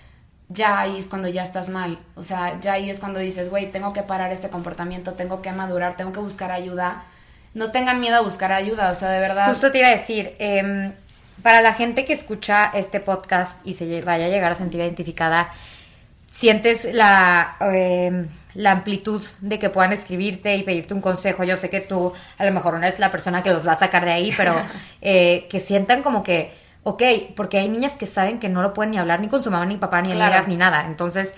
[0.50, 2.00] ya ahí es cuando ya estás mal.
[2.16, 5.54] O sea, ya ahí es cuando dices, güey, tengo que parar este comportamiento, tengo que
[5.54, 7.02] madurar, tengo que buscar ayuda.
[7.54, 9.48] No tengan miedo a buscar ayuda, o sea, de verdad.
[9.48, 10.92] Justo te iba a decir, em,
[11.42, 15.52] para la gente que escucha este podcast y se vaya a llegar a sentir identificada,
[16.32, 21.44] sientes la, em, la amplitud de que puedan escribirte y pedirte un consejo.
[21.44, 23.76] Yo sé que tú a lo mejor no eres la persona que los va a
[23.76, 24.56] sacar de ahí, pero
[25.02, 26.54] eh, que sientan como que,
[26.84, 27.04] ok,
[27.36, 29.66] porque hay niñas que saben que no lo pueden ni hablar ni con su mamá,
[29.66, 30.26] ni papá, ni Claro.
[30.26, 30.86] amigas, ni nada.
[30.86, 31.34] Entonces...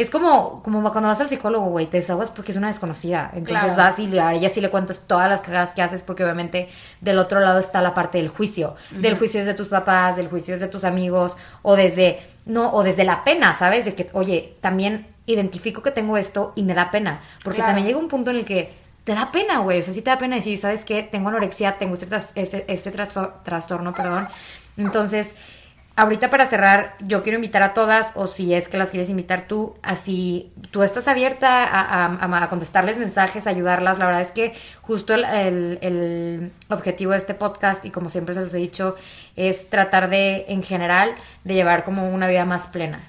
[0.00, 3.30] Es como, como cuando vas al psicólogo, güey, te desahogas porque es una desconocida.
[3.34, 3.76] Entonces Claro.
[3.90, 6.68] vas y le- a ella sí le cuentas todas las cagadas que haces porque obviamente
[7.00, 8.74] del otro lado está la parte del juicio.
[8.90, 13.04] Del juicio desde tus papás, del juicio desde tus amigos o desde, no, o desde
[13.04, 13.84] la pena, ¿sabes?
[13.84, 17.20] De que, oye, también identifico que tengo esto y me da pena.
[17.44, 17.68] Porque Claro.
[17.70, 18.72] también llega un punto en el que
[19.04, 19.80] te da pena, güey.
[19.80, 21.02] O sea, sí te da pena decir, ¿sabes qué?
[21.02, 24.28] Tengo anorexia, tengo este, este, este trasto- trastorno, perdón.
[24.76, 25.34] Entonces,
[25.96, 29.46] ahorita para cerrar, yo quiero invitar a todas, o si es que las quieres invitar
[29.46, 33.98] tú, así tú estás abierta a, contestarles mensajes, ayudarlas.
[33.98, 35.24] La verdad es que justo el,
[35.82, 38.96] el- objetivo de este podcast, y como siempre se los he dicho,
[39.36, 41.14] es tratar de, en general,
[41.44, 43.08] de llevar como una vida más plena.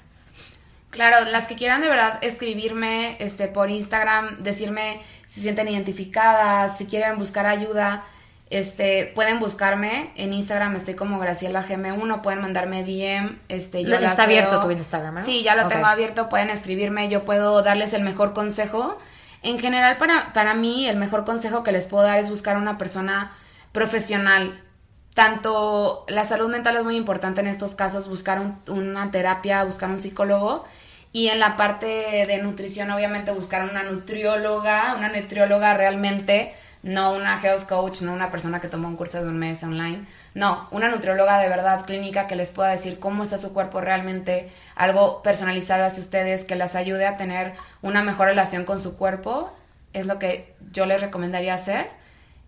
[0.90, 6.84] Claro, las que quieran de verdad escribirme este por Instagram, decirme se sienten identificadas, si
[6.84, 8.04] quieren buscar ayuda,
[8.52, 14.24] este, pueden buscarme en Instagram, estoy como Graciela GM1, pueden mandarme DM, este, yo Está
[14.24, 15.24] abierto tu Instagram, ¿no?
[15.24, 18.98] Sí, ya lo tengo abierto, pueden escribirme, yo puedo darles el mejor consejo.
[19.42, 22.76] En general, para, para mí, el mejor consejo que les puedo dar es buscar una
[22.76, 23.32] persona
[23.72, 24.62] profesional.
[25.14, 29.98] Tanto la salud mental es muy importante en estos casos, buscar una terapia, buscar un
[29.98, 30.64] psicólogo.
[31.10, 31.86] Y en la parte
[32.26, 38.30] de nutrición, obviamente, buscar una nutrióloga, una nutrióloga realmente no una health coach, no una
[38.30, 40.04] persona que toma un curso de un mes online,
[40.34, 44.50] no, una nutrióloga de verdad clínica que les pueda decir cómo está su cuerpo realmente,
[44.74, 49.52] algo personalizado hacia ustedes, que les ayude a tener una mejor relación con su cuerpo,
[49.92, 51.90] es lo que yo les recomendaría hacer.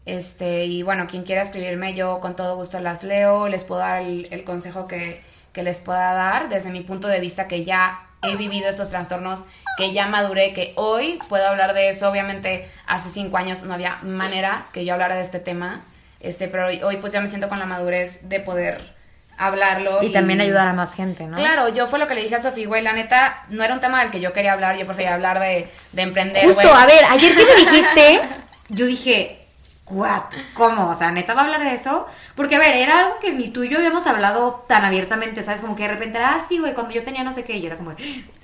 [0.07, 4.03] Este, y bueno, quien quiera escribirme, yo con todo gusto las leo, les puedo dar
[4.03, 5.23] el, el consejo que,
[5.53, 9.45] que les pueda dar desde mi punto de vista que ya he vivido estos trastornos,
[9.77, 12.09] que ya maduré, que hoy puedo hablar de eso.
[12.09, 15.83] Obviamente hace cinco años no había manera que yo hablara de este tema,
[16.21, 18.95] este, pero hoy, pues ya me siento con la madurez de poder
[19.37, 20.03] hablarlo.
[20.03, 21.37] Y, también ayudar a más gente, ¿no?
[21.37, 23.81] Claro, yo fue lo que le dije a Sofía, güey, la neta, no era un
[23.81, 26.45] tema del que yo quería hablar, yo prefería hablar de, de emprender.
[26.45, 28.21] Justo, a ver, ayer que me dijiste,
[28.69, 29.44] yo dije,
[29.87, 30.23] ¿What?
[30.55, 30.89] ¿Cómo?
[30.89, 32.07] O sea, neta va a hablar de eso.
[32.35, 35.61] Porque, a ver, era algo que ni tú y yo habíamos hablado tan abiertamente, ¿sabes?
[35.61, 37.77] Como que de repente era, ah, güey, cuando yo tenía no sé qué, yo era
[37.77, 37.95] como,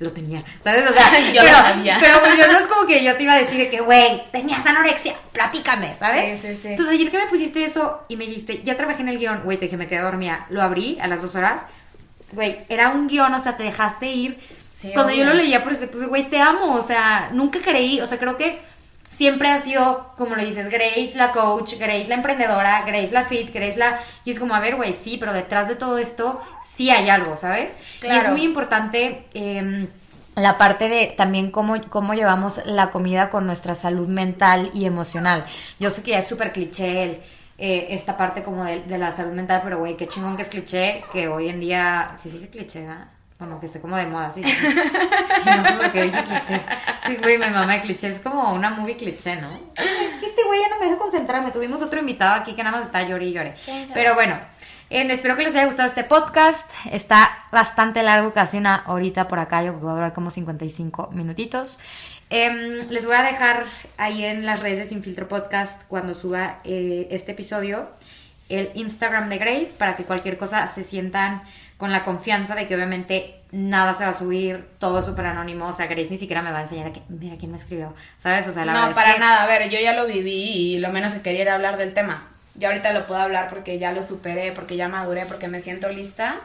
[0.01, 0.89] lo tenía, ¿sabes?
[0.89, 1.97] O sea, yo pero, lo sabía.
[1.99, 4.65] Pero pues yo no es como que yo te iba a decir que, güey, tenías
[4.67, 6.41] anorexia, platícame, ¿sabes?
[6.41, 6.69] Sí, sí, sí.
[6.69, 9.57] Entonces, ayer que me pusiste eso y me dijiste, ya trabajé en el guion, güey,
[9.57, 11.63] te dije, me quedé dormida, lo abrí a las dos horas,
[12.33, 14.39] güey, era un guion, o sea, te dejaste ir.
[14.77, 18.07] Sí, Cuando yo lo leía, pues, pues, güey, te amo, o sea, nunca creí, o
[18.07, 18.70] sea, creo que
[19.11, 23.53] siempre ha sido, como le dices, Grace la coach, Grace la emprendedora, Grace la fit,
[23.53, 24.01] Grace la...
[24.25, 27.37] Y es como, a ver, güey, sí, pero detrás de todo esto sí hay algo,
[27.37, 27.77] ¿sabes?
[28.03, 29.89] Y es muy importante em,
[30.37, 35.45] la parte de también cómo, cómo llevamos la comida con nuestra salud mental y emocional.
[35.79, 37.21] Yo sé que ya es súper cliché
[37.59, 40.49] eh, esta parte como de, de la salud mental, pero güey, qué chingón que es
[40.49, 43.09] cliché, que hoy en día, sí, sí es cliché, ¿verdad?
[43.41, 44.45] Bueno, que esté como de moda, sí.
[44.45, 44.67] sí.
[45.47, 46.61] no sé por qué dije cliché.
[47.07, 48.09] Sí, güey, mi mamá de cliché.
[48.09, 49.49] Es como una movie cliché, ¿no?
[49.77, 51.51] Es que este güey ya no me deja concentrarme.
[51.51, 53.55] Tuvimos otro invitado aquí que nada más está llorando y llore.
[53.95, 54.39] Pero bueno,
[54.91, 56.71] espero que les haya gustado este podcast.
[56.93, 59.63] Está bastante largo, casi una horita por acá.
[59.63, 61.79] Yo creo que va a durar como 55 minutitos.
[62.29, 63.65] Em, les voy a dejar
[63.97, 67.89] ahí en las redes de Sin Filtro Podcast cuando suba eh, este episodio
[68.51, 71.43] el Instagram de Grace para que cualquier cosa se sientan
[71.81, 75.67] con la confianza de que obviamente nada se va a subir, todo es súper anónimo,
[75.67, 77.95] o sea, Grace ni siquiera me va a enseñar a que, mira quién me escribió,
[78.19, 78.47] ¿sabes?
[78.47, 81.15] O sea, la No, para nada, a ver, yo ya lo viví y lo menos
[81.15, 82.29] que quería era hablar del tema.
[82.55, 85.89] Yo ahorita lo puedo hablar porque ya lo superé, porque ya maduré, porque me siento
[85.89, 86.37] lista.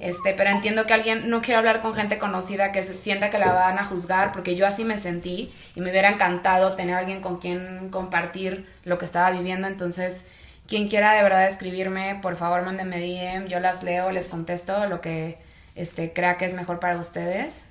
[0.00, 3.38] Este, pero entiendo que alguien no quiere hablar con gente conocida que se sienta que
[3.38, 7.20] la van a juzgar, porque yo así me sentí y me hubiera encantado tener alguien
[7.20, 10.24] con quien compartir lo que estaba viviendo, entonces
[10.68, 15.00] quien quiera de verdad escribirme, por favor mándenme DM, yo las leo, les contesto lo
[15.00, 15.38] que
[15.74, 17.64] este, crea que es mejor para ustedes.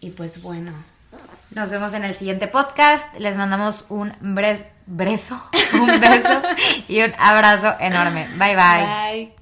[0.00, 0.72] Y pues bueno.
[1.50, 3.14] Nos vemos en el siguiente podcast.
[3.18, 5.42] Les mandamos un beso,
[5.74, 6.42] un beso
[6.88, 8.28] y un abrazo enorme.
[8.38, 8.86] Bye bye.
[8.86, 9.32] Bye.